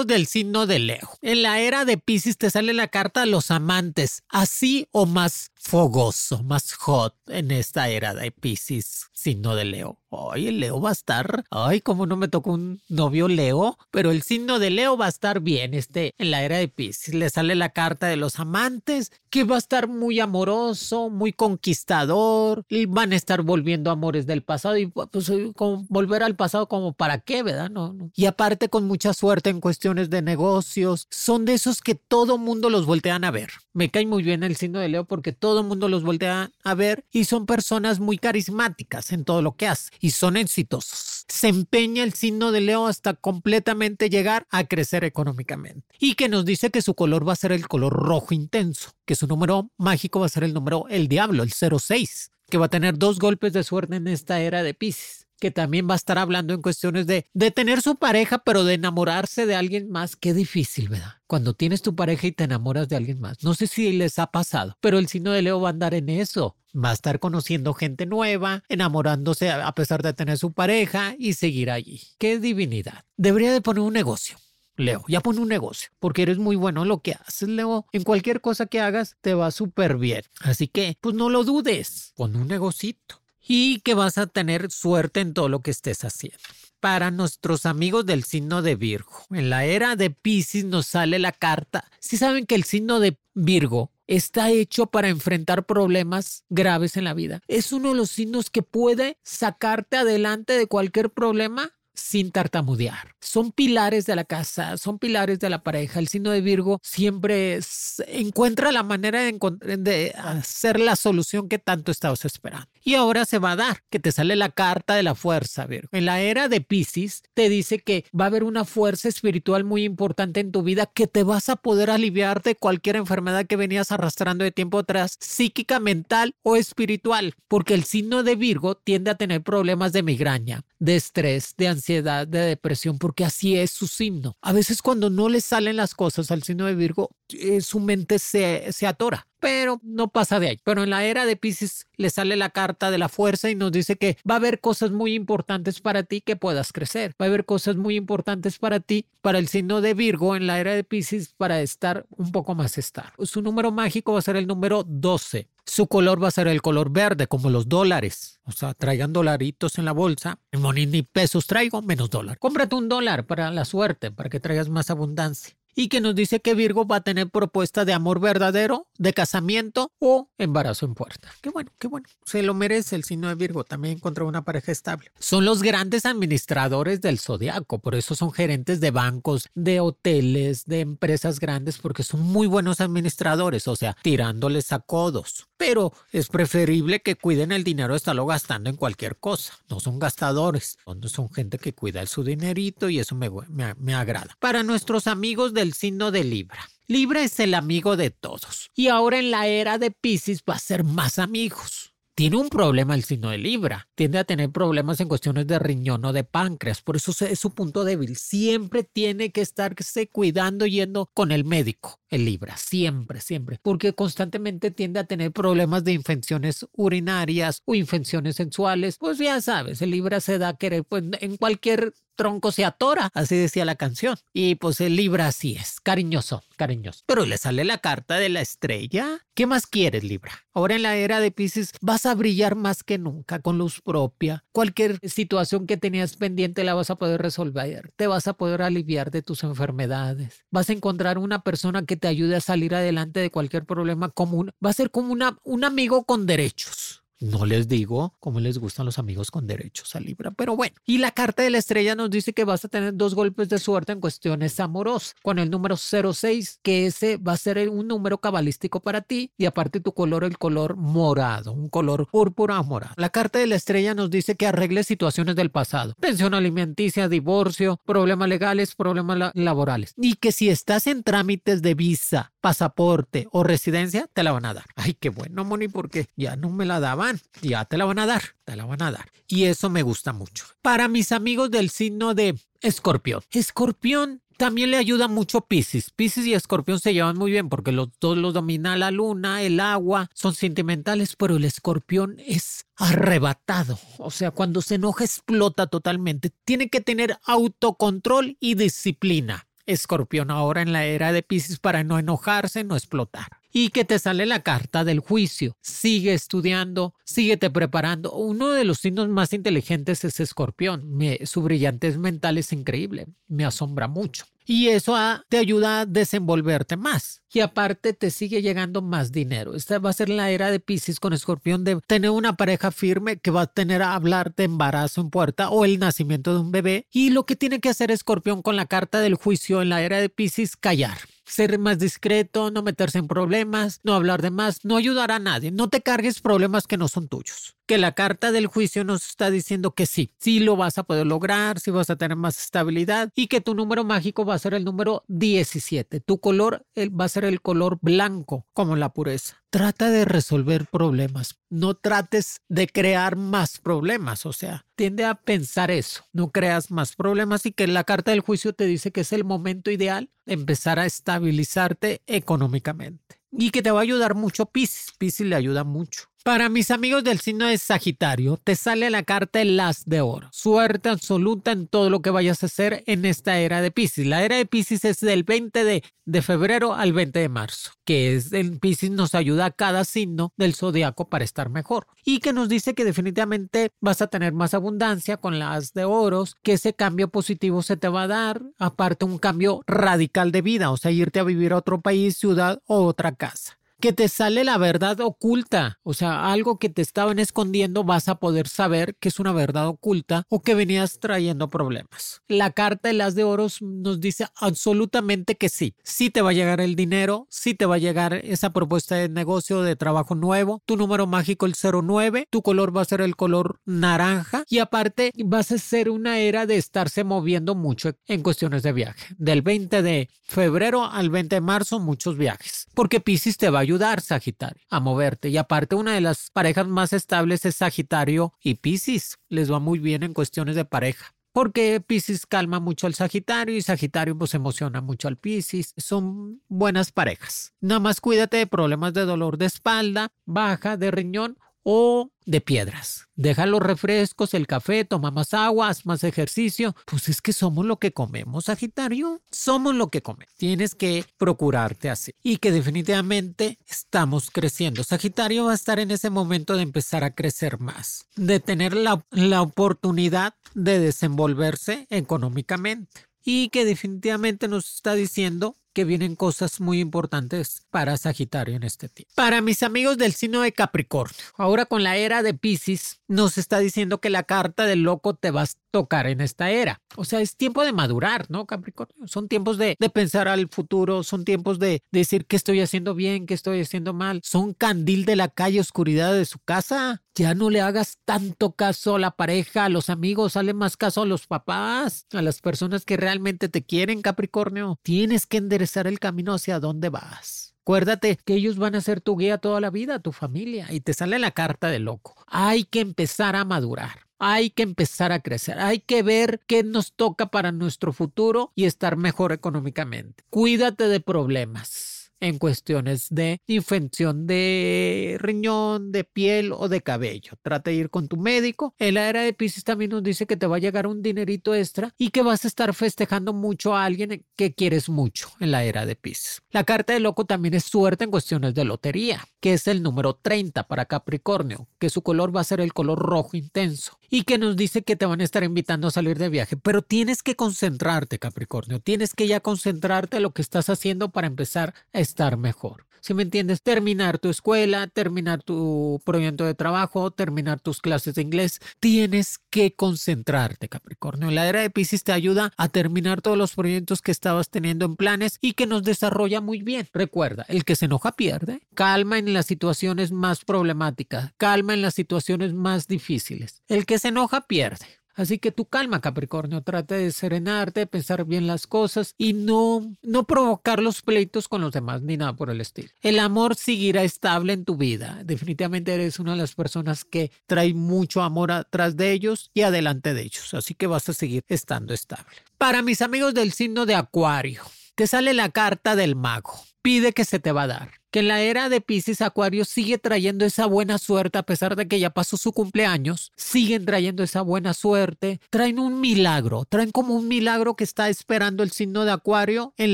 del 0.05 0.27
signo 0.27 0.65
de 0.65 0.79
Leo. 0.79 1.17
En 1.21 1.41
la 1.41 1.59
era 1.59 1.85
de 1.85 1.97
Pisces 1.97 2.37
te 2.37 2.49
sale 2.49 2.73
la 2.73 2.87
carta 2.87 3.21
de 3.21 3.27
los 3.27 3.51
amantes, 3.51 4.21
así 4.29 4.87
o 4.91 5.05
más 5.05 5.49
fogoso, 5.59 6.43
más 6.43 6.73
hot 6.73 7.15
en 7.27 7.51
esta 7.51 7.89
era 7.89 8.13
de 8.13 8.31
Pisces, 8.31 9.07
signo 9.13 9.55
de 9.55 9.65
Leo. 9.65 9.99
Ay, 10.09 10.47
el 10.47 10.59
Leo 10.61 10.79
va 10.79 10.89
a 10.89 10.93
estar. 10.93 11.43
Ay, 11.51 11.81
como 11.81 12.05
no 12.05 12.15
me 12.15 12.29
tocó 12.29 12.53
un 12.53 12.81
novio 12.87 13.27
Leo, 13.27 13.77
pero 13.91 14.11
el 14.11 14.21
signo 14.21 14.57
de 14.59 14.69
Leo 14.69 14.97
va 14.97 15.07
a 15.07 15.09
estar 15.09 15.41
bien 15.41 15.73
este 15.73 16.13
en 16.17 16.31
la 16.31 16.43
era 16.43 16.57
de 16.57 16.69
Pisces. 16.69 17.13
Le 17.13 17.29
sale 17.29 17.55
la 17.55 17.69
carta 17.69 18.07
de 18.07 18.15
los 18.15 18.39
amantes, 18.39 19.11
que 19.29 19.43
va 19.43 19.55
a 19.55 19.59
estar 19.59 19.87
muy 19.89 20.19
amoroso, 20.19 21.09
muy 21.09 21.33
conquistador, 21.33 22.63
y 22.69 22.85
van 22.85 23.11
a 23.11 23.15
estar 23.17 23.41
volviendo 23.41 23.91
amores 23.91 24.25
del 24.25 24.43
pasado 24.43 24.77
y 24.77 24.87
pues 24.87 25.31
como 25.55 25.85
volver 25.89 26.23
al 26.23 26.35
pasado 26.35 26.67
como 26.67 26.93
para 26.93 27.19
qué, 27.19 27.43
¿verdad? 27.43 27.69
No, 27.69 27.93
no. 27.93 28.09
Y 28.15 28.25
aparte 28.25 28.69
con 28.69 28.87
mucha 28.87 29.13
suerte 29.13 29.49
en 29.49 29.59
cuestiones 29.59 30.09
de 30.09 30.21
negocios, 30.21 31.07
son 31.11 31.45
de 31.45 31.53
esos 31.53 31.81
que 31.81 31.95
todo 31.95 32.37
mundo 32.37 32.69
los 32.69 32.85
voltean 32.85 33.23
a 33.23 33.31
ver. 33.31 33.49
Me 33.73 33.89
cae 33.89 34.05
muy 34.05 34.23
bien 34.23 34.43
el 34.43 34.55
signo 34.55 34.79
de 34.79 34.89
Leo 34.89 35.05
porque 35.05 35.33
todo 35.33 35.46
mundo 35.63 35.89
los 35.89 36.03
voltea 36.03 36.51
a 36.63 36.73
ver 36.73 37.05
y 37.11 37.25
son 37.25 37.45
personas 37.45 37.99
muy 37.99 38.17
carismáticas 38.17 39.11
en 39.11 39.23
todo 39.23 39.41
lo 39.41 39.53
que 39.53 39.67
hacen 39.67 39.91
y 39.99 40.11
son 40.11 40.37
exitosos. 40.37 41.25
Se 41.27 41.47
empeña 41.47 42.03
el 42.03 42.13
signo 42.13 42.51
de 42.51 42.61
Leo 42.61 42.87
hasta 42.87 43.13
completamente 43.13 44.09
llegar 44.09 44.45
a 44.49 44.63
crecer 44.63 45.03
económicamente. 45.03 45.85
Y 45.99 46.15
que 46.15 46.29
nos 46.29 46.45
dice 46.45 46.69
que 46.69 46.81
su 46.81 46.93
color 46.93 47.27
va 47.27 47.33
a 47.33 47.37
ser 47.37 47.51
el 47.51 47.67
color 47.67 47.93
rojo 47.93 48.33
intenso, 48.33 48.91
que 49.05 49.15
su 49.15 49.27
número 49.27 49.71
mágico 49.77 50.19
va 50.19 50.27
a 50.27 50.29
ser 50.29 50.43
el 50.43 50.53
número 50.53 50.85
el 50.89 51.07
diablo, 51.07 51.43
el 51.43 51.51
06, 51.51 52.31
que 52.49 52.57
va 52.57 52.67
a 52.67 52.69
tener 52.69 52.97
dos 52.97 53.19
golpes 53.19 53.53
de 53.53 53.63
suerte 53.63 53.95
en 53.95 54.07
esta 54.07 54.39
era 54.41 54.63
de 54.63 54.73
Pisces 54.73 55.26
que 55.39 55.51
también 55.51 55.87
va 55.89 55.93
a 55.93 55.97
estar 55.97 56.17
hablando 56.17 56.53
en 56.53 56.61
cuestiones 56.61 57.07
de, 57.07 57.25
de 57.33 57.51
tener 57.51 57.81
su 57.81 57.95
pareja, 57.95 58.39
pero 58.39 58.63
de 58.63 58.75
enamorarse 58.75 59.45
de 59.45 59.55
alguien 59.55 59.89
más. 59.89 60.15
Qué 60.15 60.33
difícil, 60.33 60.89
¿verdad? 60.89 61.13
Cuando 61.27 61.53
tienes 61.53 61.81
tu 61.81 61.95
pareja 61.95 62.27
y 62.27 62.31
te 62.31 62.45
enamoras 62.45 62.87
de 62.87 62.95
alguien 62.95 63.19
más. 63.19 63.43
No 63.43 63.53
sé 63.53 63.67
si 63.67 63.91
les 63.91 64.19
ha 64.19 64.27
pasado, 64.27 64.77
pero 64.81 64.97
el 64.97 65.07
signo 65.07 65.31
de 65.31 65.41
Leo 65.41 65.61
va 65.61 65.69
a 65.69 65.71
andar 65.71 65.93
en 65.93 66.09
eso. 66.09 66.55
Va 66.75 66.91
a 66.91 66.93
estar 66.93 67.19
conociendo 67.19 67.73
gente 67.73 68.05
nueva, 68.05 68.63
enamorándose 68.69 69.49
a 69.49 69.71
pesar 69.73 70.03
de 70.03 70.13
tener 70.13 70.37
su 70.37 70.53
pareja 70.53 71.15
y 71.17 71.33
seguir 71.33 71.71
allí. 71.71 72.01
Qué 72.19 72.39
divinidad. 72.39 73.03
Debería 73.15 73.51
de 73.51 73.61
poner 73.61 73.81
un 73.81 73.93
negocio. 73.93 74.37
Leo, 74.77 75.03
ya 75.07 75.21
pon 75.21 75.39
un 75.39 75.47
negocio, 75.47 75.89
porque 75.99 76.21
eres 76.21 76.37
muy 76.37 76.55
bueno 76.55 76.83
en 76.83 76.87
lo 76.87 77.01
que 77.01 77.13
haces, 77.13 77.49
Leo. 77.49 77.87
En 77.91 78.03
cualquier 78.03 78.41
cosa 78.41 78.67
que 78.67 78.79
hagas 78.79 79.17
te 79.21 79.33
va 79.33 79.49
súper 79.49 79.97
bien. 79.97 80.21
Así 80.39 80.67
que, 80.67 80.97
pues 81.01 81.15
no 81.15 81.29
lo 81.29 81.43
dudes, 81.43 82.13
pon 82.15 82.35
un 82.35 82.47
negocito 82.47 83.23
y 83.47 83.79
que 83.79 83.93
vas 83.93 84.17
a 84.17 84.27
tener 84.27 84.71
suerte 84.71 85.21
en 85.21 85.33
todo 85.33 85.49
lo 85.49 85.61
que 85.61 85.71
estés 85.71 86.03
haciendo. 86.03 86.37
Para 86.79 87.09
nuestros 87.09 87.65
amigos 87.65 88.05
del 88.05 88.23
signo 88.23 88.61
de 88.61 88.75
Virgo, 88.75 89.25
en 89.31 89.49
la 89.49 89.65
era 89.65 89.95
de 89.95 90.09
Pisces 90.11 90.65
nos 90.65 90.87
sale 90.87 91.17
la 91.17 91.31
carta. 91.31 91.89
Si 91.99 92.17
saben 92.17 92.45
que 92.45 92.55
el 92.55 92.63
signo 92.63 92.99
de 92.99 93.17
Virgo 93.33 93.91
está 94.07 94.51
hecho 94.51 94.87
para 94.87 95.09
enfrentar 95.09 95.65
problemas 95.65 96.45
graves 96.49 96.97
en 96.97 97.03
la 97.03 97.13
vida. 97.13 97.41
Es 97.47 97.71
uno 97.71 97.89
de 97.89 97.95
los 97.95 98.09
signos 98.09 98.49
que 98.49 98.63
puede 98.63 99.17
sacarte 99.21 99.97
adelante 99.97 100.53
de 100.53 100.67
cualquier 100.67 101.09
problema 101.09 101.76
sin 101.97 102.31
tartamudear. 102.31 103.15
Son 103.19 103.51
pilares 103.51 104.05
de 104.05 104.15
la 104.15 104.23
casa, 104.23 104.77
son 104.77 104.99
pilares 104.99 105.39
de 105.39 105.49
la 105.49 105.63
pareja. 105.63 105.99
El 105.99 106.07
signo 106.07 106.31
de 106.31 106.41
Virgo 106.41 106.79
siempre 106.83 107.59
encuentra 108.07 108.71
la 108.71 108.83
manera 108.83 109.21
de, 109.21 109.37
de, 109.77 110.13
hacer 110.17 110.79
la 110.79 110.95
solución 110.95 111.49
que 111.49 111.59
tanto 111.59 111.91
estabas 111.91 112.23
esperando. 112.23 112.67
Y 112.83 112.95
ahora 112.95 113.25
se 113.25 113.39
va 113.39 113.51
a 113.51 113.55
dar, 113.55 113.83
que 113.89 113.99
te 113.99 114.11
sale 114.11 114.35
la 114.35 114.49
carta 114.49 114.95
de 114.95 115.03
la 115.03 115.15
fuerza, 115.15 115.65
Virgo. 115.65 115.89
En 115.91 116.05
la 116.05 116.21
era 116.21 116.47
de 116.47 116.61
Pisces 116.61 117.23
te 117.33 117.49
dice 117.49 117.79
que 117.79 118.05
va 118.17 118.25
a 118.25 118.27
haber 118.27 118.43
una 118.43 118.63
fuerza 118.63 119.09
espiritual 119.09 119.63
muy 119.63 119.83
importante 119.83 120.39
en 120.39 120.51
tu 120.51 120.63
vida 120.63 120.85
que 120.85 121.07
te 121.07 121.23
vas 121.23 121.49
a 121.49 121.57
poder 121.57 121.89
aliviar 121.89 122.41
de 122.43 122.55
cualquier 122.55 122.95
enfermedad 122.95 123.45
que 123.45 123.55
venías 123.55 123.91
arrastrando 123.91 124.43
de 124.43 124.51
tiempo 124.51 124.79
atrás, 124.79 125.17
psíquica, 125.19 125.79
mental 125.79 126.35
o 126.43 126.55
espiritual, 126.55 127.33
porque 127.47 127.73
el 127.73 127.83
signo 127.83 128.23
de 128.23 128.35
Virgo 128.35 128.75
tiende 128.75 129.11
a 129.11 129.15
tener 129.15 129.41
problemas 129.41 129.91
de 129.93 130.03
migraña, 130.03 130.63
de 130.79 130.95
estrés, 130.95 131.55
de 131.57 131.67
ansiedad, 131.67 131.86
de 131.93 132.25
depresión, 132.25 132.97
porque 132.97 133.25
así 133.25 133.57
es 133.57 133.71
su 133.71 133.87
signo. 133.87 134.37
A 134.41 134.53
veces 134.53 134.81
cuando 134.81 135.09
no 135.09 135.29
le 135.29 135.41
salen 135.41 135.77
las 135.77 135.95
cosas 135.95 136.31
al 136.31 136.43
signo 136.43 136.65
de 136.65 136.75
Virgo, 136.75 137.09
eh, 137.29 137.61
su 137.61 137.79
mente 137.79 138.19
se, 138.19 138.71
se 138.71 138.87
atora 138.87 139.27
pero 139.39 139.79
no 139.83 140.09
pasa 140.09 140.39
de 140.39 140.49
ahí. 140.49 140.59
Pero 140.63 140.83
en 140.83 140.89
la 140.89 141.05
era 141.05 141.25
de 141.25 141.35
Pisces 141.35 141.87
le 141.95 142.09
sale 142.09 142.35
la 142.35 142.49
carta 142.49 142.91
de 142.91 142.97
la 142.97 143.09
fuerza 143.09 143.49
y 143.49 143.55
nos 143.55 143.71
dice 143.71 143.95
que 143.95 144.17
va 144.29 144.35
a 144.35 144.37
haber 144.37 144.59
cosas 144.59 144.91
muy 144.91 145.13
importantes 145.13 145.79
para 145.79 146.03
ti 146.03 146.21
que 146.21 146.35
puedas 146.35 146.71
crecer. 146.73 147.13
Va 147.21 147.25
a 147.25 147.29
haber 147.29 147.45
cosas 147.45 147.75
muy 147.75 147.95
importantes 147.95 148.57
para 148.59 148.79
ti, 148.79 149.05
para 149.21 149.39
el 149.39 149.47
signo 149.47 149.81
de 149.81 149.93
Virgo 149.93 150.35
en 150.35 150.47
la 150.47 150.59
era 150.59 150.73
de 150.73 150.83
Pisces, 150.83 151.33
para 151.37 151.61
estar 151.61 152.05
un 152.09 152.31
poco 152.31 152.55
más 152.55 152.77
estable. 152.77 153.13
Su 153.23 153.41
número 153.41 153.71
mágico 153.71 154.13
va 154.13 154.19
a 154.19 154.23
ser 154.23 154.35
el 154.35 154.47
número 154.47 154.83
12. 154.83 155.47
Su 155.67 155.87
color 155.87 156.23
va 156.23 156.29
a 156.29 156.31
ser 156.31 156.47
el 156.47 156.61
color 156.61 156.89
verde, 156.91 157.27
como 157.27 157.49
los 157.49 157.67
dólares. 157.67 158.39
O 158.45 158.53
sea, 158.53 158.73
traigan 158.73 159.11
dolaritos 159.11 159.77
en 159.77 159.85
la 159.85 159.91
bolsa. 159.91 160.39
En 160.51 160.63
y 160.95 161.01
pesos 161.03 161.45
traigo 161.45 161.81
menos 161.81 162.09
dólar. 162.09 162.39
Cómprate 162.39 162.73
un 162.73 162.87
dólar 162.87 163.27
para 163.27 163.51
la 163.51 163.65
suerte, 163.65 164.09
para 164.09 164.29
que 164.29 164.39
traigas 164.39 164.69
más 164.69 164.89
abundancia 164.89 165.56
y 165.77 165.89
que 165.89 166.01
nos 166.01 166.15
dice 166.15 166.39
que 166.39 166.55
Virgo 166.55 166.87
va 166.87 166.97
a 166.97 167.01
tener 167.01 167.29
propuesta 167.29 167.85
de 167.85 167.93
amor 167.93 168.19
verdadero, 168.19 168.87
de 168.97 169.13
casamiento 169.13 169.91
o 169.99 170.27
embarazo 170.39 170.87
en 170.87 170.95
puerta. 170.95 171.29
Qué 171.39 171.51
bueno, 171.51 171.71
qué 171.77 171.87
bueno. 171.87 172.07
Se 172.25 172.41
lo 172.41 172.55
merece 172.55 172.95
el 172.95 173.03
signo 173.03 173.27
de 173.27 173.35
Virgo. 173.35 173.63
También 173.63 173.97
encontró 173.97 174.27
una 174.27 174.43
pareja 174.43 174.71
estable. 174.71 175.11
Son 175.19 175.45
los 175.45 175.61
grandes 175.61 176.07
administradores 176.07 176.99
del 176.99 177.19
zodiaco, 177.19 177.77
por 177.77 177.93
eso 177.93 178.15
son 178.15 178.33
gerentes 178.33 178.81
de 178.81 178.89
bancos, 178.89 179.49
de 179.53 179.79
hoteles, 179.79 180.65
de 180.65 180.79
empresas 180.79 181.39
grandes, 181.39 181.77
porque 181.77 182.01
son 182.01 182.21
muy 182.21 182.47
buenos 182.47 182.81
administradores, 182.81 183.67
o 183.67 183.75
sea, 183.75 183.95
tirándoles 184.01 184.71
a 184.71 184.79
codos. 184.79 185.47
Pero 185.57 185.93
es 186.11 186.29
preferible 186.29 187.03
que 187.03 187.15
cuiden 187.15 187.51
el 187.51 187.63
dinero 187.63 187.93
de 187.93 187.97
estarlo 187.97 188.25
gastando 188.25 188.71
en 188.71 188.77
cualquier 188.77 189.17
cosa. 189.17 189.53
No 189.69 189.79
son 189.79 189.99
gastadores, 189.99 190.79
son 191.05 191.31
gente 191.31 191.59
que 191.59 191.73
cuida 191.73 192.03
su 192.07 192.23
dinerito 192.23 192.89
y 192.89 192.97
eso 192.97 193.13
me, 193.13 193.29
me, 193.49 193.75
me 193.75 193.93
agrada. 193.93 194.35
Para 194.39 194.63
nuestros 194.63 195.05
amigos 195.05 195.53
del 195.53 195.66
el 195.67 195.73
signo 195.73 196.11
de 196.11 196.23
Libra. 196.23 196.69
Libra 196.87 197.21
es 197.21 197.39
el 197.39 197.53
amigo 197.53 197.97
de 197.97 198.09
todos 198.09 198.71
y 198.73 198.87
ahora 198.87 199.19
en 199.19 199.31
la 199.31 199.47
era 199.47 199.77
de 199.77 199.91
Pisces 199.91 200.41
va 200.49 200.55
a 200.55 200.59
ser 200.59 200.85
más 200.85 201.19
amigos 201.19 201.93
tiene 202.17 202.37
un 202.37 202.49
problema 202.49 202.95
el 202.95 203.03
signo 203.03 203.29
de 203.29 203.37
Libra. 203.37 203.87
Tiende 203.93 204.17
a 204.17 204.23
tener 204.23 204.49
problemas 204.49 204.99
en 204.99 205.07
cuestiones 205.07 205.45
de 205.45 205.59
riñón 205.59 206.03
o 206.03 206.13
de 206.13 206.23
páncreas. 206.23 206.81
Por 206.81 206.95
eso 206.95 207.13
es 207.23 207.37
su 207.37 207.53
punto 207.53 207.83
débil. 207.83 208.15
Siempre 208.15 208.81
tiene 208.81 209.31
que 209.31 209.41
estarse 209.41 210.07
cuidando 210.07 210.65
yendo 210.65 211.11
con 211.13 211.31
el 211.31 211.45
médico, 211.45 211.99
el 212.09 212.25
Libra. 212.25 212.57
Siempre, 212.57 213.21
siempre. 213.21 213.59
Porque 213.61 213.93
constantemente 213.93 214.71
tiende 214.71 214.99
a 214.99 215.03
tener 215.03 215.31
problemas 215.31 215.83
de 215.83 215.93
infecciones 215.93 216.65
urinarias 216.71 217.61
o 217.65 217.75
infecciones 217.75 218.37
sensuales. 218.37 218.97
Pues 218.97 219.19
ya 219.19 219.39
sabes, 219.39 219.83
el 219.83 219.91
Libra 219.91 220.19
se 220.19 220.39
da 220.39 220.47
a 220.47 220.57
querer 220.57 220.85
pues, 220.85 221.03
en 221.19 221.37
cualquier 221.37 221.93
tronco 222.17 222.51
se 222.51 222.65
atora, 222.65 223.09
así 223.13 223.37
decía 223.37 223.63
la 223.63 223.75
canción. 223.75 224.17
Y 224.33 224.55
pues 224.55 224.81
el 224.81 224.97
Libra 224.97 225.27
así 225.27 225.55
es, 225.55 225.79
cariñoso, 225.79 226.43
cariñoso. 226.57 227.03
Pero 227.05 227.25
le 227.25 227.37
sale 227.37 227.63
la 227.63 227.77
carta 227.77 228.17
de 228.17 228.27
la 228.27 228.41
estrella. 228.41 229.19
¿Qué 229.33 229.45
más 229.45 229.67
quieres, 229.67 230.03
Libra? 230.03 230.33
Ahora 230.53 230.75
en 230.75 230.81
la 230.81 230.97
era 230.97 231.21
de 231.21 231.31
Pisces 231.31 231.71
vas 231.79 232.05
a 232.05 232.15
brillar 232.15 232.55
más 232.55 232.83
que 232.83 232.97
nunca 232.97 233.39
con 233.39 233.57
luz 233.57 233.81
propia. 233.81 234.43
Cualquier 234.51 234.99
situación 235.07 235.67
que 235.67 235.77
tenías 235.77 236.17
pendiente 236.17 236.63
la 236.63 236.73
vas 236.73 236.89
a 236.89 236.95
poder 236.95 237.21
resolver. 237.21 237.93
Te 237.95 238.07
vas 238.07 238.27
a 238.27 238.33
poder 238.33 238.63
aliviar 238.63 239.11
de 239.11 239.21
tus 239.21 239.43
enfermedades. 239.43 240.43
Vas 240.51 240.69
a 240.69 240.73
encontrar 240.73 241.19
una 241.19 241.43
persona 241.43 241.85
que 241.85 241.95
te 241.95 242.07
ayude 242.07 242.35
a 242.35 242.41
salir 242.41 242.75
adelante 242.75 243.19
de 243.19 243.29
cualquier 243.31 243.65
problema 243.65 244.09
común. 244.09 244.51
Va 244.65 244.71
a 244.71 244.73
ser 244.73 244.91
como 244.91 245.13
una, 245.13 245.37
un 245.43 245.63
amigo 245.63 246.03
con 246.05 246.25
derechos. 246.25 247.03
No 247.19 247.47
les 247.47 247.67
digo 247.67 248.13
cómo 248.19 248.39
les 248.39 248.59
gustan 248.59 248.85
los 248.85 248.99
amigos 248.99 249.31
con 249.31 249.47
derechos 249.47 249.95
a 249.95 249.99
Libra, 249.99 250.29
pero 250.31 250.55
bueno. 250.55 250.75
Y 250.85 250.99
la 250.99 251.11
carta 251.11 251.41
de 251.41 251.49
la 251.49 251.57
estrella 251.57 251.95
nos 251.95 252.11
dice 252.11 252.33
que 252.33 252.43
vas 252.43 252.63
a 252.63 252.67
tener 252.67 252.95
dos 252.95 253.15
golpes 253.15 253.49
de 253.49 253.57
suerte 253.57 253.91
en 253.91 253.99
cuestiones 253.99 254.59
amorosas, 254.59 255.15
con 255.23 255.39
el 255.39 255.49
número 255.49 255.77
06, 255.77 256.59
que 256.61 256.85
ese 256.85 257.17
va 257.17 257.33
a 257.33 257.37
ser 257.37 257.69
un 257.69 257.87
número 257.87 258.19
cabalístico 258.19 258.81
para 258.81 259.01
ti, 259.01 259.31
y 259.35 259.45
aparte 259.45 259.79
tu 259.79 259.93
color, 259.93 260.23
el 260.23 260.37
color 260.37 260.75
morado, 260.75 261.53
un 261.53 261.69
color 261.69 262.07
púrpura 262.11 262.61
morado. 262.61 262.93
La 262.97 263.09
carta 263.09 263.39
de 263.39 263.47
la 263.47 263.55
estrella 263.55 263.95
nos 263.95 264.11
dice 264.11 264.35
que 264.35 264.45
arregle 264.45 264.83
situaciones 264.83 265.35
del 265.35 265.49
pasado, 265.49 265.95
pensión 265.99 266.35
alimenticia, 266.35 267.09
divorcio, 267.09 267.79
problemas 267.83 268.29
legales, 268.29 268.75
problemas 268.75 269.31
laborales, 269.33 269.95
y 269.97 270.15
que 270.15 270.31
si 270.31 270.49
estás 270.49 270.85
en 270.85 271.01
trámites 271.01 271.63
de 271.63 271.73
visa, 271.73 272.31
pasaporte 272.47 273.27
o 273.33 273.43
residencia, 273.43 274.07
te 274.13 274.23
la 274.23 274.31
van 274.31 274.45
a 274.45 274.53
dar. 274.53 274.63
Ay, 274.77 274.93
qué 274.93 275.09
bueno, 275.09 275.43
Moni, 275.43 275.67
porque 275.67 276.07
ya 276.15 276.37
no 276.37 276.49
me 276.49 276.63
la 276.63 276.79
daban 276.79 277.19
ya 277.41 277.65
te 277.65 277.75
la 277.75 277.83
van 277.83 277.99
a 277.99 278.05
dar, 278.05 278.21
te 278.45 278.55
la 278.55 278.63
van 278.63 278.81
a 278.81 278.89
dar. 278.89 279.11
Y 279.27 279.43
eso 279.43 279.69
me 279.69 279.81
gusta 279.81 280.13
mucho. 280.13 280.45
Para 280.61 280.87
mis 280.87 281.11
amigos 281.11 281.51
del 281.51 281.69
signo 281.69 282.13
de 282.13 282.39
Escorpión. 282.61 283.21
Escorpión 283.31 284.21
También 284.37 284.71
le 284.71 284.77
ayuda 284.77 285.09
mucho 285.09 285.41
Pisces. 285.41 285.89
Pisces 285.89 286.25
y 286.25 286.35
Escorpión 286.35 286.79
se 286.79 286.93
llevan 286.93 287.17
muy 287.17 287.31
bien 287.31 287.49
porque 287.49 287.73
los 287.73 287.89
dos 287.99 288.17
los 288.17 288.33
domina 288.33 288.77
la 288.77 288.91
luna, 288.91 289.41
el 289.41 289.59
agua, 289.59 290.09
son 290.13 290.33
sentimentales, 290.33 291.17
pero 291.17 291.35
el 291.35 291.43
Escorpión 291.43 292.15
es 292.19 292.65
arrebatado. 292.77 293.77
O 293.97 294.09
sea, 294.09 294.31
cuando 294.31 294.61
se 294.61 294.75
enoja 294.75 295.03
explota 295.03 295.67
totalmente. 295.67 296.31
Tiene 296.45 296.69
que 296.69 296.79
tener 296.79 297.17
autocontrol 297.25 298.37
y 298.39 298.55
disciplina. 298.55 299.46
Escorpión 299.67 300.31
ahora 300.31 300.61
en 300.61 300.73
la 300.73 300.85
era 300.85 301.11
de 301.11 301.21
Pisces 301.21 301.59
para 301.59 301.83
no 301.83 301.99
enojarse, 301.99 302.63
no 302.63 302.75
explotar. 302.75 303.36
Y 303.51 303.69
que 303.69 303.85
te 303.85 303.99
sale 303.99 304.25
la 304.25 304.41
carta 304.43 304.83
del 304.83 304.99
juicio. 304.99 305.55
Sigue 305.61 306.13
estudiando, 306.13 306.93
síguete 307.05 307.49
preparando. 307.49 308.11
Uno 308.13 308.51
de 308.51 308.65
los 308.65 308.79
signos 308.79 309.09
más 309.09 309.33
inteligentes 309.33 310.03
es 310.03 310.19
Escorpión. 310.19 310.99
su 311.25 311.41
brillantez 311.41 311.97
mental 311.97 312.37
es 312.37 312.53
increíble. 312.53 313.07
Me 313.27 313.45
asombra 313.45 313.87
mucho 313.87 314.25
y 314.47 314.69
eso 314.69 314.95
te 315.27 315.37
ayuda 315.37 315.81
a 315.81 315.85
desenvolverte 315.85 316.77
más. 316.77 317.21
Y 317.31 317.41
aparte 317.41 317.91
te 317.91 318.09
sigue 318.09 318.41
llegando 318.41 318.81
más 318.81 319.11
dinero. 319.11 319.53
Esta 319.53 319.77
va 319.77 319.89
a 319.89 319.93
ser 319.93 320.07
la 320.07 320.31
era 320.31 320.49
de 320.49 320.61
Pisces 320.61 321.01
con 321.01 321.11
Escorpión 321.11 321.65
de 321.65 321.79
tener 321.85 322.09
una 322.11 322.37
pareja 322.37 322.71
firme 322.71 323.17
que 323.17 323.29
va 323.29 323.41
a 323.41 323.47
tener 323.47 323.81
a 323.81 323.93
hablar 323.93 324.33
de 324.33 324.45
embarazo 324.45 325.01
en 325.01 325.09
puerta 325.09 325.49
o 325.49 325.65
el 325.65 325.77
nacimiento 325.77 326.33
de 326.33 326.39
un 326.39 326.51
bebé. 326.51 326.87
Y 326.91 327.09
lo 327.09 327.25
que 327.25 327.35
tiene 327.35 327.59
que 327.59 327.69
hacer 327.69 327.91
Escorpión 327.91 328.41
con 328.41 328.55
la 328.55 328.65
carta 328.65 329.01
del 329.01 329.15
juicio 329.15 329.61
en 329.61 329.69
la 329.69 329.83
era 329.83 329.99
de 329.99 330.09
Pisces, 330.09 330.55
callar 330.55 330.97
ser 331.27 331.59
más 331.59 331.79
discreto, 331.79 332.51
no 332.51 332.63
meterse 332.63 332.99
en 332.99 333.07
problemas, 333.07 333.81
no 333.83 333.93
hablar 333.93 334.21
de 334.21 334.31
más, 334.31 334.63
no 334.65 334.77
ayudar 334.77 335.11
a 335.11 335.19
nadie, 335.19 335.51
no 335.51 335.69
te 335.69 335.81
cargues 335.81 336.21
problemas 336.21 336.67
que 336.67 336.77
no 336.77 336.87
son 336.87 337.07
tuyos. 337.07 337.56
Que 337.67 337.77
la 337.77 337.91
carta 337.91 338.31
del 338.31 338.47
juicio 338.47 338.83
nos 338.85 339.05
está 339.05 339.29
diciendo 339.29 339.71
que 339.71 339.85
sí, 339.85 340.13
sí 340.17 340.39
lo 340.39 340.55
vas 340.55 340.77
a 340.77 340.83
poder 340.83 341.05
lograr, 341.05 341.59
sí 341.59 341.69
vas 341.69 341.89
a 341.89 341.97
tener 341.97 342.15
más 342.15 342.39
estabilidad 342.39 343.11
y 343.13 343.27
que 343.27 343.41
tu 343.41 343.55
número 343.55 343.83
mágico 343.83 344.25
va 344.25 344.35
a 344.35 344.39
ser 344.39 344.53
el 344.53 344.63
número 344.63 345.03
17. 345.09 345.99
Tu 345.99 346.19
color 346.19 346.65
va 346.77 347.05
a 347.05 347.09
ser 347.09 347.25
el 347.25 347.41
color 347.41 347.77
blanco, 347.81 348.47
como 348.53 348.77
la 348.77 348.93
pureza. 348.93 349.43
Trata 349.49 349.89
de 349.89 350.05
resolver 350.05 350.65
problemas, 350.65 351.39
no 351.49 351.73
trates 351.73 352.41
de 352.47 352.67
crear 352.67 353.15
más 353.15 353.59
problemas, 353.59 354.25
o 354.25 354.33
sea, 354.33 354.65
tiende 354.75 355.05
a 355.05 355.15
pensar 355.15 355.69
eso, 355.69 356.03
no 356.13 356.31
creas 356.31 356.71
más 356.71 356.95
problemas 356.95 357.45
y 357.45 357.51
que 357.51 357.67
la 357.67 357.83
carta 357.83 358.11
del 358.11 358.21
juicio 358.21 358.53
te 358.53 358.65
dice 358.65 358.91
que 358.91 359.01
es 359.01 359.13
el 359.13 359.23
momento 359.23 359.71
ideal 359.71 360.09
de 360.25 360.33
empezar 360.33 360.79
a 360.79 360.85
estabilizarte 360.85 362.01
económicamente 362.07 363.17
y 363.31 363.51
que 363.51 363.61
te 363.61 363.71
va 363.71 363.79
a 363.79 363.83
ayudar 363.83 364.15
mucho 364.15 364.45
Pisces, 364.47 364.93
Pisces 364.97 365.27
le 365.27 365.35
ayuda 365.35 365.63
mucho. 365.63 366.09
Para 366.27 366.49
mis 366.49 366.71
amigos 366.71 367.05
del 367.05 367.21
signo 367.21 367.45
de 367.45 367.57
Sagitario, 367.57 368.35
te 368.35 368.57
sale 368.57 368.89
la 368.89 369.03
carta 369.03 369.39
el 369.39 369.57
As 369.61 369.85
de 369.85 370.01
Oro. 370.01 370.27
Suerte 370.33 370.89
absoluta 370.89 371.53
en 371.53 371.69
todo 371.69 371.89
lo 371.89 372.01
que 372.01 372.09
vayas 372.09 372.43
a 372.43 372.47
hacer 372.47 372.83
en 372.85 373.05
esta 373.05 373.39
era 373.39 373.61
de 373.61 373.71
Pisces. 373.71 374.05
La 374.05 374.25
era 374.25 374.35
de 374.35 374.45
Pisces 374.45 374.83
es 374.83 374.99
del 374.99 375.23
20 375.23 375.63
de, 375.63 376.21
febrero 376.21 376.73
al 376.73 376.91
20 376.91 377.17
de 377.17 377.29
marzo, 377.29 377.71
que 377.85 378.13
es 378.13 378.33
el 378.33 378.59
Pisces 378.59 378.91
nos 378.91 379.15
ayuda 379.15 379.45
a 379.45 379.51
cada 379.51 379.85
signo 379.85 380.33
del 380.35 380.53
zodiaco 380.53 381.07
para 381.07 381.23
estar 381.23 381.49
mejor. 381.49 381.87
Y 382.03 382.19
que 382.19 382.33
nos 382.33 382.49
dice 382.49 382.73
que 382.73 382.83
definitivamente 382.83 383.69
vas 383.79 384.01
a 384.01 384.07
tener 384.07 384.33
más 384.33 384.53
abundancia 384.53 385.15
con 385.15 385.39
la 385.39 385.53
As 385.53 385.71
de 385.71 385.85
Oros, 385.85 386.35
que 386.43 386.51
ese 386.51 386.73
cambio 386.73 387.07
positivo 387.07 387.63
se 387.63 387.77
te 387.77 387.87
va 387.87 388.01
a 388.01 388.07
dar, 388.07 388.41
aparte 388.59 389.05
un 389.05 389.17
cambio 389.17 389.61
radical 389.65 390.33
de 390.33 390.41
vida, 390.41 390.71
o 390.71 390.75
sea, 390.75 390.91
irte 390.91 391.21
a 391.21 391.23
vivir 391.23 391.53
a 391.53 391.57
otro 391.59 391.79
país, 391.79 392.17
ciudad 392.17 392.61
o 392.65 392.83
otra 392.83 393.15
casa 393.15 393.56
que 393.79 393.93
te 393.93 394.07
sale 394.09 394.43
la 394.43 394.57
verdad 394.57 394.99
oculta, 395.01 395.79
o 395.83 395.93
sea, 395.93 396.31
algo 396.31 396.57
que 396.57 396.69
te 396.69 396.81
estaban 396.81 397.19
escondiendo 397.19 397.83
vas 397.83 398.07
a 398.07 398.15
poder 398.15 398.47
saber 398.47 398.95
que 398.99 399.09
es 399.09 399.19
una 399.19 399.31
verdad 399.31 399.67
oculta 399.67 400.23
o 400.29 400.41
que 400.41 400.55
venías 400.55 400.99
trayendo 400.99 401.49
problemas. 401.49 402.21
La 402.27 402.51
carta 402.51 402.89
de 402.89 402.93
las 402.93 403.15
de 403.15 403.23
oros 403.23 403.61
nos 403.61 403.99
dice 403.99 404.27
absolutamente 404.35 405.35
que 405.35 405.49
sí, 405.49 405.75
sí 405.83 406.09
te 406.09 406.21
va 406.21 406.31
a 406.31 406.33
llegar 406.33 406.61
el 406.61 406.75
dinero, 406.75 407.27
sí 407.29 407.53
te 407.53 407.65
va 407.65 407.75
a 407.75 407.79
llegar 407.79 408.13
esa 408.13 408.51
propuesta 408.51 408.95
de 408.95 409.09
negocio 409.09 409.61
de 409.61 409.75
trabajo 409.75 410.15
nuevo, 410.15 410.61
tu 410.65 410.77
número 410.77 411.07
mágico 411.07 411.45
el 411.45 411.53
09, 411.55 412.27
tu 412.29 412.41
color 412.41 412.75
va 412.75 412.81
a 412.81 412.85
ser 412.85 413.01
el 413.01 413.15
color 413.15 413.59
naranja 413.65 414.43
y 414.49 414.59
aparte 414.59 415.11
vas 415.25 415.51
a 415.51 415.57
ser 415.57 415.89
una 415.89 416.19
era 416.19 416.45
de 416.45 416.57
estarse 416.57 417.03
moviendo 417.03 417.55
mucho 417.55 417.91
en 418.07 418.23
cuestiones 418.23 418.63
de 418.63 418.73
viaje. 418.73 419.15
Del 419.17 419.41
20 419.41 419.81
de 419.81 420.09
febrero 420.23 420.85
al 420.85 421.09
20 421.09 421.35
de 421.35 421.41
marzo 421.41 421.79
muchos 421.79 422.17
viajes, 422.17 422.67
porque 422.73 422.99
Pisces 422.99 423.37
te 423.37 423.49
va 423.49 423.59
a 423.59 423.66
ayudar, 423.67 423.99
Sagitario, 423.99 424.63
a 424.69 424.79
moverte. 424.79 425.27
Y 425.27 425.37
aparte, 425.37 425.75
una 425.75 425.93
de 425.93 426.01
las 426.01 426.29
parejas 426.31 426.67
más 426.67 426.93
estables 426.93 427.45
es 427.45 427.55
Sagitario 427.55 428.33
y 428.41 428.55
Piscis. 428.55 429.17
Les 429.27 429.51
va 429.51 429.59
muy 429.59 429.79
bien 429.79 430.03
en 430.03 430.13
cuestiones 430.13 430.55
de 430.55 430.63
pareja 430.65 431.13
porque 431.33 431.79
Piscis 431.85 432.25
calma 432.25 432.59
mucho 432.59 432.87
al 432.87 432.95
Sagitario 432.95 433.55
y 433.55 433.61
Sagitario 433.61 434.17
pues 434.17 434.33
emociona 434.33 434.81
mucho 434.81 435.07
al 435.07 435.17
Piscis. 435.17 435.75
Son 435.77 436.41
buenas 436.47 436.91
parejas. 436.91 437.53
Nada 437.61 437.79
más 437.79 438.01
cuídate 438.01 438.37
de 438.37 438.47
problemas 438.47 438.93
de 438.93 439.05
dolor 439.05 439.37
de 439.37 439.45
espalda, 439.45 440.11
baja, 440.25 440.77
de 440.77 440.89
riñón 440.89 441.37
o 441.69 442.13
de 442.25 442.39
piedras. 442.39 443.09
Deja 443.15 443.45
los 443.45 443.61
refrescos, 443.61 444.33
el 444.33 444.47
café, 444.47 444.85
toma 444.85 445.11
más 445.11 445.33
agua, 445.33 445.67
haz 445.67 445.85
más 445.85 446.05
ejercicio. 446.05 446.73
Pues 446.85 447.09
es 447.09 447.21
que 447.21 447.33
somos 447.33 447.65
lo 447.65 447.75
que 447.77 447.91
comemos, 447.91 448.45
Sagitario. 448.45 449.21
Somos 449.31 449.75
lo 449.75 449.89
que 449.89 450.01
comemos. 450.01 450.33
Tienes 450.37 450.75
que 450.75 451.03
procurarte 451.17 451.89
así. 451.89 452.13
Y 452.23 452.37
que 452.37 452.53
definitivamente 452.53 453.59
estamos 453.67 454.31
creciendo. 454.31 454.85
Sagitario 454.85 455.43
va 455.43 455.51
a 455.51 455.55
estar 455.55 455.81
en 455.81 455.91
ese 455.91 456.09
momento 456.09 456.55
de 456.55 456.63
empezar 456.63 457.03
a 457.03 457.13
crecer 457.13 457.59
más. 457.59 458.05
De 458.15 458.39
tener 458.39 458.73
la, 458.73 459.05
la 459.11 459.41
oportunidad 459.41 460.35
de 460.53 460.79
desenvolverse 460.79 461.85
económicamente. 461.89 463.01
Y 463.25 463.49
que 463.49 463.65
definitivamente 463.65 464.47
nos 464.47 464.73
está 464.73 464.93
diciendo 464.93 465.57
que 465.77 465.85
vienen 465.85 466.15
cosas 466.15 466.59
muy 466.59 466.79
importantes 466.79 467.61
para 467.69 467.97
Sagitario 467.97 468.55
en 468.55 468.63
este 468.63 468.89
tiempo. 468.89 469.13
Para 469.13 469.41
mis 469.41 469.61
amigos 469.61 469.99
del 469.99 470.13
signo 470.13 470.41
de 470.41 470.51
Capricornio, 470.51 471.15
ahora 471.35 471.67
con 471.67 471.83
la 471.83 471.97
era 471.97 472.23
de 472.23 472.33
Pisces, 472.33 472.99
nos 473.07 473.37
está 473.37 473.59
diciendo 473.59 474.01
que 474.01 474.09
la 474.09 474.23
carta 474.23 474.65
del 474.65 474.81
loco 474.81 475.13
te 475.13 475.29
va 475.29 475.43
a 475.43 475.47
tocar 475.69 476.07
en 476.07 476.21
esta 476.21 476.49
era. 476.49 476.81
O 476.95 477.05
sea, 477.05 477.21
es 477.21 477.35
tiempo 477.35 477.63
de 477.63 477.73
madurar, 477.73 478.25
¿no, 478.29 478.47
Capricornio? 478.47 479.07
Son 479.07 479.27
tiempos 479.27 479.59
de, 479.59 479.75
de 479.79 479.89
pensar 479.91 480.27
al 480.27 480.49
futuro, 480.49 481.03
son 481.03 481.23
tiempos 481.23 481.59
de, 481.59 481.83
decir 481.91 482.25
qué 482.25 482.35
estoy 482.35 482.61
haciendo 482.61 482.95
bien, 482.95 483.27
qué 483.27 483.35
estoy 483.35 483.61
haciendo 483.61 483.93
mal. 483.93 484.21
Son 484.23 484.55
candil 484.55 485.05
de 485.05 485.15
la 485.15 485.27
calle, 485.27 485.59
oscuridad 485.59 486.13
de 486.13 486.25
su 486.25 486.39
casa. 486.39 487.03
Ya 487.13 487.33
no 487.33 487.49
le 487.49 487.61
hagas 487.61 487.97
tanto 488.05 488.51
caso 488.51 488.95
a 488.95 488.99
la 488.99 489.11
pareja, 489.11 489.65
a 489.65 489.69
los 489.69 489.89
amigos, 489.89 490.33
sale 490.33 490.53
más 490.53 490.77
caso 490.77 491.01
a 491.01 491.05
los 491.05 491.25
papás, 491.25 492.05
a 492.13 492.21
las 492.21 492.41
personas 492.41 492.85
que 492.85 492.95
realmente 492.95 493.49
te 493.49 493.63
quieren, 493.63 494.01
Capricornio. 494.01 494.79
Tienes 494.83 495.25
que 495.25 495.37
enderezar 495.37 495.66
el 495.67 495.99
camino 495.99 496.33
hacia 496.33 496.61
dónde 496.61 496.87
vas. 496.87 497.55
Acuérdate 497.61 498.17
que 498.23 498.35
ellos 498.35 498.57
van 498.57 498.75
a 498.75 498.81
ser 498.81 499.01
tu 499.01 499.17
guía 499.17 499.39
toda 499.39 499.59
la 499.59 499.69
vida, 499.69 499.99
tu 499.99 500.13
familia, 500.13 500.67
y 500.71 500.79
te 500.79 500.93
sale 500.93 501.19
la 501.19 501.31
carta 501.31 501.69
de 501.69 501.79
loco. 501.79 502.15
Hay 502.27 502.63
que 502.63 502.79
empezar 502.79 503.35
a 503.35 503.43
madurar. 503.43 504.07
Hay 504.19 504.49
que 504.49 504.63
empezar 504.63 505.11
a 505.11 505.19
crecer, 505.19 505.59
hay 505.59 505.79
que 505.79 506.01
ver 506.01 506.41
qué 506.47 506.63
nos 506.63 506.93
toca 506.93 507.27
para 507.27 507.51
nuestro 507.51 507.93
futuro 507.93 508.51
y 508.55 508.65
estar 508.65 508.97
mejor 508.97 509.31
económicamente. 509.31 510.23
Cuídate 510.31 510.87
de 510.87 510.99
problemas 510.99 511.96
en 512.19 512.37
cuestiones 512.37 513.07
de 513.09 513.41
infección 513.47 514.27
de 514.27 515.17
riñón, 515.19 515.91
de 515.91 516.03
piel 516.03 516.51
o 516.51 516.69
de 516.69 516.81
cabello. 516.81 517.33
Trata 517.41 517.69
de 517.69 517.77
ir 517.77 517.89
con 517.89 518.07
tu 518.07 518.17
médico. 518.17 518.73
En 518.79 518.95
la 518.95 519.09
era 519.09 519.21
de 519.21 519.33
Pisces 519.33 519.63
también 519.63 519.91
nos 519.91 520.03
dice 520.03 520.25
que 520.25 520.37
te 520.37 520.47
va 520.47 520.57
a 520.57 520.59
llegar 520.59 520.87
un 520.87 521.01
dinerito 521.01 521.53
extra 521.53 521.93
y 521.97 522.09
que 522.09 522.21
vas 522.21 522.45
a 522.45 522.47
estar 522.47 522.73
festejando 522.73 523.33
mucho 523.33 523.75
a 523.75 523.85
alguien 523.85 524.25
que 524.35 524.53
quieres 524.53 524.89
mucho 524.89 525.29
en 525.39 525.51
la 525.51 525.63
era 525.63 525.85
de 525.85 525.95
Pisces. 525.95 526.41
La 526.51 526.63
carta 526.63 526.93
de 526.93 526.99
loco 526.99 527.25
también 527.25 527.53
es 527.53 527.65
suerte 527.65 528.03
en 528.03 528.11
cuestiones 528.11 528.53
de 528.53 528.65
lotería, 528.65 529.27
que 529.39 529.53
es 529.53 529.67
el 529.67 529.83
número 529.83 530.15
30 530.15 530.67
para 530.67 530.85
Capricornio, 530.85 531.67
que 531.79 531.89
su 531.89 532.01
color 532.01 532.35
va 532.35 532.41
a 532.41 532.45
ser 532.45 532.61
el 532.61 532.73
color 532.73 532.99
rojo 532.99 533.37
intenso 533.37 533.97
y 534.09 534.23
que 534.23 534.37
nos 534.37 534.55
dice 534.55 534.83
que 534.83 534.95
te 534.95 535.05
van 535.05 535.21
a 535.21 535.23
estar 535.23 535.43
invitando 535.43 535.87
a 535.87 535.91
salir 535.91 536.17
de 536.17 536.29
viaje, 536.29 536.57
pero 536.57 536.81
tienes 536.81 537.23
que 537.23 537.35
concentrarte, 537.35 538.19
Capricornio, 538.19 538.79
tienes 538.79 539.13
que 539.13 539.27
ya 539.27 539.39
concentrarte 539.39 540.17
en 540.17 540.23
lo 540.23 540.31
que 540.31 540.41
estás 540.41 540.69
haciendo 540.69 541.09
para 541.09 541.27
empezar 541.27 541.73
a 541.93 541.99
estar 542.07 542.37
mejor. 542.37 542.87
Si 543.01 543.13
me 543.13 543.23
entiendes, 543.23 543.61
terminar 543.61 544.19
tu 544.19 544.29
escuela, 544.29 544.87
terminar 544.87 545.43
tu 545.43 546.01
proyecto 546.03 546.45
de 546.45 546.55
trabajo, 546.55 547.11
terminar 547.11 547.59
tus 547.59 547.79
clases 547.79 548.15
de 548.15 548.21
inglés, 548.21 548.59
tienes 548.79 549.39
que 549.49 549.73
concentrarte, 549.75 550.67
Capricornio. 550.67 551.31
La 551.31 551.47
era 551.47 551.61
de 551.61 551.69
Pisces 551.69 552.03
te 552.03 552.11
ayuda 552.11 552.51
a 552.57 552.69
terminar 552.69 553.21
todos 553.21 553.37
los 553.37 553.53
proyectos 553.55 554.01
que 554.01 554.11
estabas 554.11 554.49
teniendo 554.49 554.85
en 554.85 554.95
planes 554.95 555.37
y 555.41 555.53
que 555.53 555.67
nos 555.67 555.83
desarrolla 555.83 556.41
muy 556.41 556.61
bien. 556.63 556.87
Recuerda, 556.93 557.45
el 557.47 557.63
que 557.63 557.75
se 557.75 557.85
enoja 557.85 558.13
pierde. 558.13 558.61
Calma 558.73 559.17
en 559.19 559.33
las 559.33 559.45
situaciones 559.45 560.11
más 560.11 560.43
problemáticas, 560.43 561.33
calma 561.37 561.73
en 561.73 561.81
las 561.81 561.93
situaciones 561.93 562.53
más 562.53 562.87
difíciles. 562.87 563.61
El 563.67 563.85
que 563.85 563.99
se 563.99 564.09
enoja 564.09 564.41
pierde. 564.41 564.85
Así 565.17 565.39
que 565.39 565.51
tú 565.51 565.65
calma, 565.65 565.99
Capricornio, 565.99 566.61
trate 566.61 566.95
de 566.95 567.11
serenarte, 567.11 567.81
de 567.81 567.87
pensar 567.87 568.23
bien 568.23 568.45
las 568.45 568.67
cosas 568.67 569.15
y 569.17 569.33
no, 569.33 569.95
no 570.03 570.25
provocar 570.25 570.79
los 570.79 571.01
pleitos 571.01 571.47
con 571.47 571.61
los 571.61 571.71
demás 571.71 572.03
ni 572.03 572.17
nada 572.17 572.35
por 572.35 572.51
el 572.51 572.61
estilo. 572.61 572.89
El 573.01 573.17
amor 573.17 573.55
seguirá 573.55 574.03
estable 574.03 574.53
en 574.53 574.63
tu 574.63 574.77
vida. 574.77 575.19
Definitivamente 575.25 575.91
eres 575.91 576.19
una 576.19 576.33
de 576.33 576.37
las 576.37 576.53
personas 576.53 577.03
que 577.03 577.31
trae 577.47 577.73
mucho 577.73 578.21
amor 578.21 578.51
atrás 578.51 578.95
de 578.95 579.11
ellos 579.11 579.49
y 579.55 579.63
adelante 579.63 580.13
de 580.13 580.21
ellos. 580.21 580.53
Así 580.53 580.75
que 580.75 580.85
vas 580.85 581.09
a 581.09 581.13
seguir 581.13 581.43
estando 581.47 581.95
estable. 581.95 582.35
Para 582.59 582.83
mis 582.83 583.01
amigos 583.01 583.33
del 583.33 583.53
signo 583.53 583.87
de 583.87 583.95
Acuario, 583.95 584.61
te 584.93 585.07
sale 585.07 585.33
la 585.33 585.49
carta 585.49 585.95
del 585.95 586.15
mago. 586.15 586.53
Pide 586.87 587.11
que 587.11 587.25
se 587.25 587.39
te 587.39 587.51
va 587.51 587.63
a 587.63 587.67
dar 587.67 587.91
que 588.11 588.19
en 588.19 588.29
la 588.29 588.41
era 588.41 588.69
de 588.69 588.79
Pisces 588.81 589.21
Acuario 589.21 589.65
sigue 589.65 589.97
trayendo 589.97 590.45
esa 590.45 590.65
buena 590.65 590.97
suerte 590.97 591.37
a 591.37 591.43
pesar 591.43 591.75
de 591.75 591.87
que 591.87 591.99
ya 591.99 592.11
pasó 592.11 592.37
su 592.37 592.53
cumpleaños, 592.53 593.31
siguen 593.35 593.85
trayendo 593.85 594.23
esa 594.23 594.41
buena 594.41 594.73
suerte, 594.73 595.41
traen 595.49 595.79
un 595.79 595.99
milagro, 595.99 596.65
traen 596.65 596.91
como 596.91 597.15
un 597.15 597.27
milagro 597.27 597.75
que 597.75 597.83
está 597.83 598.09
esperando 598.09 598.63
el 598.63 598.71
signo 598.71 599.03
de 599.03 599.11
Acuario 599.11 599.73
en 599.75 599.93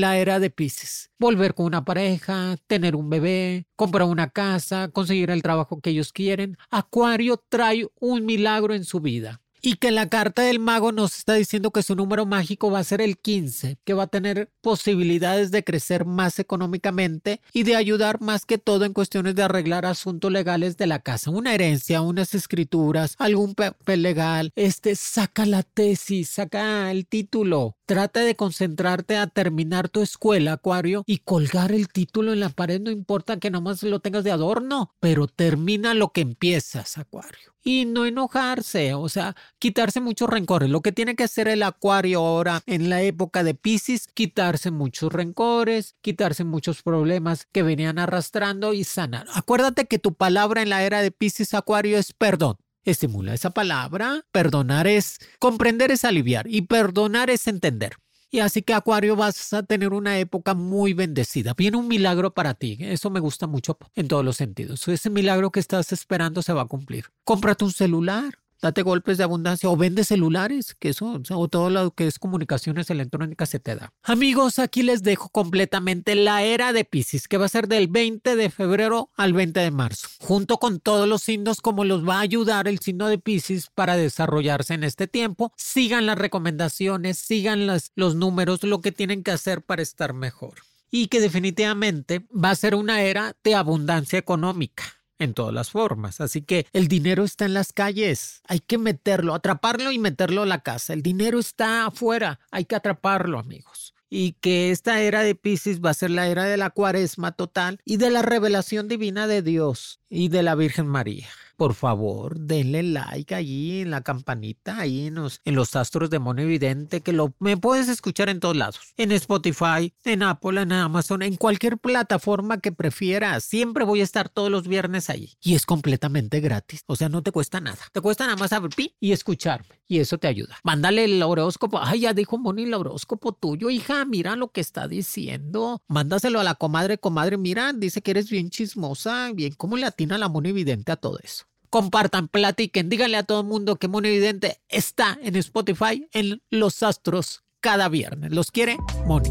la 0.00 0.16
era 0.18 0.38
de 0.38 0.50
Pisces. 0.50 1.10
Volver 1.18 1.54
con 1.54 1.66
una 1.66 1.84
pareja, 1.84 2.56
tener 2.68 2.94
un 2.94 3.10
bebé, 3.10 3.66
comprar 3.76 4.06
una 4.06 4.30
casa, 4.30 4.88
conseguir 4.88 5.30
el 5.30 5.42
trabajo 5.42 5.80
que 5.80 5.90
ellos 5.90 6.12
quieren. 6.12 6.56
Acuario 6.70 7.42
trae 7.48 7.88
un 7.98 8.24
milagro 8.24 8.74
en 8.74 8.84
su 8.84 9.00
vida 9.00 9.40
y 9.64 9.76
que 9.76 9.90
la 9.90 10.10
carta 10.10 10.42
del 10.42 10.58
mago 10.58 10.92
nos 10.92 11.16
está 11.16 11.34
diciendo 11.34 11.70
que 11.70 11.82
su 11.82 11.96
número 11.96 12.26
mágico 12.26 12.70
va 12.70 12.80
a 12.80 12.84
ser 12.84 13.00
el 13.00 13.16
15, 13.16 13.78
que 13.82 13.94
va 13.94 14.02
a 14.02 14.08
tener 14.08 14.50
posibilidades 14.60 15.50
de 15.50 15.64
crecer 15.64 16.04
más 16.04 16.38
económicamente 16.38 17.40
y 17.50 17.62
de 17.62 17.74
ayudar 17.74 18.20
más 18.20 18.44
que 18.44 18.58
todo 18.58 18.84
en 18.84 18.92
cuestiones 18.92 19.34
de 19.34 19.42
arreglar 19.42 19.86
asuntos 19.86 20.30
legales 20.30 20.76
de 20.76 20.86
la 20.86 20.98
casa, 20.98 21.30
una 21.30 21.54
herencia, 21.54 22.02
unas 22.02 22.34
escrituras, 22.34 23.16
algún 23.18 23.54
papel 23.54 24.02
legal, 24.02 24.52
este 24.54 24.96
saca 24.96 25.46
la 25.46 25.62
tesis, 25.62 26.28
saca 26.28 26.90
el 26.90 27.06
título, 27.06 27.76
Trata 27.86 28.20
de 28.20 28.36
concentrarte 28.36 29.16
a 29.16 29.28
terminar 29.28 29.88
tu 29.88 30.02
escuela, 30.02 30.54
Acuario, 30.54 31.04
y 31.06 31.18
colgar 31.18 31.72
el 31.72 31.88
título 31.88 32.34
en 32.34 32.40
la 32.40 32.50
pared, 32.50 32.82
no 32.82 32.90
importa 32.90 33.38
que 33.38 33.50
nomás 33.50 33.82
lo 33.82 34.00
tengas 34.00 34.24
de 34.24 34.30
adorno, 34.30 34.94
pero 35.00 35.26
termina 35.26 35.94
lo 35.94 36.10
que 36.10 36.20
empiezas, 36.20 36.98
Acuario 36.98 37.53
y 37.64 37.86
no 37.86 38.04
enojarse, 38.04 38.94
o 38.94 39.08
sea, 39.08 39.34
quitarse 39.58 40.00
muchos 40.00 40.28
rencores. 40.28 40.68
Lo 40.68 40.82
que 40.82 40.92
tiene 40.92 41.16
que 41.16 41.24
hacer 41.24 41.48
el 41.48 41.62
acuario 41.62 42.20
ahora 42.20 42.62
en 42.66 42.90
la 42.90 43.02
época 43.02 43.42
de 43.42 43.54
Pisces, 43.54 44.06
quitarse 44.06 44.70
muchos 44.70 45.12
rencores, 45.12 45.96
quitarse 46.02 46.44
muchos 46.44 46.82
problemas 46.82 47.48
que 47.50 47.62
venían 47.62 47.98
arrastrando 47.98 48.74
y 48.74 48.84
sanar. 48.84 49.26
Acuérdate 49.34 49.86
que 49.86 49.98
tu 49.98 50.14
palabra 50.14 50.62
en 50.62 50.68
la 50.68 50.84
era 50.84 51.00
de 51.00 51.10
Pisces 51.10 51.54
acuario 51.54 51.98
es 51.98 52.12
perdón. 52.12 52.56
Estimula 52.84 53.32
esa 53.32 53.50
palabra. 53.50 54.26
Perdonar 54.30 54.86
es 54.86 55.18
comprender 55.38 55.90
es 55.90 56.04
aliviar 56.04 56.46
y 56.46 56.62
perdonar 56.62 57.30
es 57.30 57.46
entender. 57.46 57.96
Y 58.34 58.40
así 58.40 58.62
que 58.62 58.74
Acuario 58.74 59.14
vas 59.14 59.52
a 59.52 59.62
tener 59.62 59.92
una 59.92 60.18
época 60.18 60.54
muy 60.54 60.92
bendecida. 60.92 61.54
Viene 61.56 61.76
un 61.76 61.86
milagro 61.86 62.34
para 62.34 62.54
ti. 62.54 62.76
Eso 62.80 63.08
me 63.08 63.20
gusta 63.20 63.46
mucho 63.46 63.78
en 63.94 64.08
todos 64.08 64.24
los 64.24 64.38
sentidos. 64.38 64.88
Ese 64.88 65.08
milagro 65.08 65.52
que 65.52 65.60
estás 65.60 65.92
esperando 65.92 66.42
se 66.42 66.52
va 66.52 66.62
a 66.62 66.66
cumplir. 66.66 67.04
Cómprate 67.22 67.64
un 67.64 67.70
celular 67.70 68.34
date 68.64 68.82
golpes 68.82 69.18
de 69.18 69.24
abundancia 69.24 69.68
o 69.68 69.76
vende 69.76 70.04
celulares, 70.04 70.74
que 70.74 70.88
eso, 70.88 71.20
o 71.30 71.48
todo 71.48 71.68
lo 71.68 71.90
que 71.90 72.06
es 72.06 72.18
comunicaciones 72.18 72.88
electrónicas 72.88 73.50
se 73.50 73.60
te 73.60 73.76
da. 73.76 73.92
Amigos, 74.02 74.58
aquí 74.58 74.82
les 74.82 75.02
dejo 75.02 75.28
completamente 75.28 76.14
la 76.14 76.42
era 76.42 76.72
de 76.72 76.86
Pisces, 76.86 77.28
que 77.28 77.36
va 77.36 77.44
a 77.44 77.50
ser 77.50 77.68
del 77.68 77.88
20 77.88 78.36
de 78.36 78.48
febrero 78.48 79.10
al 79.16 79.34
20 79.34 79.60
de 79.60 79.70
marzo, 79.70 80.08
junto 80.18 80.56
con 80.56 80.80
todos 80.80 81.06
los 81.06 81.22
signos, 81.22 81.60
como 81.60 81.84
los 81.84 82.08
va 82.08 82.16
a 82.16 82.20
ayudar 82.20 82.66
el 82.66 82.78
signo 82.78 83.08
de 83.08 83.18
Pisces 83.18 83.68
para 83.74 83.96
desarrollarse 83.96 84.72
en 84.72 84.84
este 84.84 85.06
tiempo. 85.08 85.52
Sigan 85.56 86.06
las 86.06 86.16
recomendaciones, 86.16 87.18
sigan 87.18 87.66
los 87.66 88.14
números, 88.14 88.62
lo 88.62 88.80
que 88.80 88.92
tienen 88.92 89.22
que 89.22 89.32
hacer 89.32 89.60
para 89.60 89.82
estar 89.82 90.14
mejor. 90.14 90.54
Y 90.90 91.08
que 91.08 91.20
definitivamente 91.20 92.24
va 92.32 92.50
a 92.50 92.54
ser 92.54 92.74
una 92.74 93.02
era 93.02 93.36
de 93.44 93.54
abundancia 93.56 94.18
económica 94.18 94.84
en 95.24 95.34
todas 95.34 95.54
las 95.54 95.70
formas. 95.70 96.20
Así 96.20 96.42
que 96.42 96.66
el 96.72 96.88
dinero 96.88 97.24
está 97.24 97.44
en 97.44 97.54
las 97.54 97.72
calles, 97.72 98.42
hay 98.46 98.60
que 98.60 98.78
meterlo, 98.78 99.34
atraparlo 99.34 99.90
y 99.90 99.98
meterlo 99.98 100.42
a 100.42 100.46
la 100.46 100.62
casa. 100.62 100.92
El 100.92 101.02
dinero 101.02 101.38
está 101.38 101.86
afuera, 101.86 102.40
hay 102.50 102.64
que 102.64 102.76
atraparlo, 102.76 103.38
amigos. 103.38 103.94
Y 104.10 104.32
que 104.34 104.70
esta 104.70 105.00
era 105.00 105.22
de 105.22 105.34
Pisces 105.34 105.80
va 105.80 105.90
a 105.90 105.94
ser 105.94 106.10
la 106.10 106.28
era 106.28 106.44
de 106.44 106.56
la 106.56 106.70
cuaresma 106.70 107.32
total 107.32 107.80
y 107.84 107.96
de 107.96 108.10
la 108.10 108.22
revelación 108.22 108.86
divina 108.86 109.26
de 109.26 109.42
Dios 109.42 110.00
y 110.08 110.28
de 110.28 110.44
la 110.44 110.54
Virgen 110.54 110.86
María 110.86 111.28
por 111.56 111.74
favor, 111.74 112.38
denle 112.38 112.82
like 112.82 113.34
allí 113.34 113.80
en 113.80 113.90
la 113.90 114.02
campanita, 114.02 114.78
ahí 114.78 115.06
en 115.06 115.14
los, 115.14 115.76
astros 115.76 116.10
de 116.10 116.18
Mono 116.18 116.42
Evidente, 116.42 117.00
que 117.00 117.12
lo 117.12 117.34
me 117.38 117.56
puedes 117.56 117.88
escuchar 117.88 118.28
en 118.28 118.40
todos 118.40 118.56
lados. 118.56 118.80
En 118.96 119.12
Spotify, 119.12 119.92
en 120.04 120.22
Apple, 120.22 120.60
en 120.60 120.72
Amazon, 120.72 121.22
en 121.22 121.36
cualquier 121.36 121.78
plataforma 121.78 122.58
que 122.58 122.72
prefieras. 122.72 123.44
Siempre 123.44 123.84
voy 123.84 124.00
a 124.00 124.04
estar 124.04 124.28
todos 124.28 124.50
los 124.50 124.68
viernes 124.68 125.10
ahí. 125.10 125.32
Y 125.40 125.54
es 125.54 125.66
completamente 125.66 126.40
gratis. 126.40 126.82
O 126.86 126.96
sea, 126.96 127.08
no 127.08 127.22
te 127.22 127.32
cuesta 127.32 127.60
nada. 127.60 127.78
Te 127.92 128.00
cuesta 128.00 128.24
nada 128.24 128.36
más 128.36 128.52
abrir 128.52 128.94
y 129.00 129.12
escucharme. 129.12 129.80
Y 129.86 129.98
eso 129.98 130.18
te 130.18 130.28
ayuda. 130.28 130.58
Mándale 130.62 131.04
el 131.04 131.22
horóscopo. 131.22 131.78
Ay, 131.82 132.00
ya 132.00 132.14
dijo 132.14 132.38
Moni 132.38 132.64
el 132.64 132.74
horóscopo 132.74 133.32
tuyo, 133.32 133.70
hija. 133.70 134.04
Mira 134.04 134.36
lo 134.36 134.48
que 134.48 134.60
está 134.60 134.88
diciendo. 134.88 135.82
Mándaselo 135.88 136.40
a 136.40 136.44
la 136.44 136.54
comadre, 136.54 136.98
comadre. 136.98 137.36
Mira, 137.36 137.72
dice 137.72 138.02
que 138.02 138.12
eres 138.12 138.30
bien 138.30 138.50
chismosa. 138.50 139.30
Bien, 139.32 139.54
¿cómo 139.54 139.76
le 139.76 139.86
atina 139.86 140.18
la 140.18 140.28
Mono 140.28 140.48
Evidente 140.48 140.92
a 140.92 140.96
todo 140.96 141.18
eso? 141.22 141.44
Compartan, 141.74 142.28
platiquen, 142.28 142.88
díganle 142.88 143.16
a 143.16 143.24
todo 143.24 143.40
el 143.40 143.48
mundo 143.48 143.74
que 143.74 143.88
Mono 143.88 144.06
Evidente 144.06 144.60
está 144.68 145.18
en 145.24 145.34
Spotify 145.34 146.08
en 146.12 146.40
Los 146.48 146.84
Astros 146.84 147.42
cada 147.60 147.88
viernes. 147.88 148.30
¿Los 148.30 148.52
quiere? 148.52 148.76
Moni. 149.06 149.30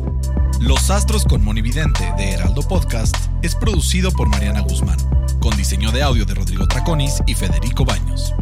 Los 0.59 0.89
Astros 0.89 1.23
con 1.23 1.41
Monividente 1.41 2.03
de 2.17 2.31
Heraldo 2.31 2.61
Podcast 2.63 3.15
es 3.43 3.55
producido 3.55 4.11
por 4.11 4.27
Mariana 4.27 4.59
Guzmán, 4.59 4.97
con 5.39 5.55
diseño 5.55 5.89
de 5.93 6.03
audio 6.03 6.25
de 6.25 6.33
Rodrigo 6.33 6.67
Traconis 6.67 7.21
y 7.27 7.33
Federico 7.33 7.85
Baños. 7.85 8.33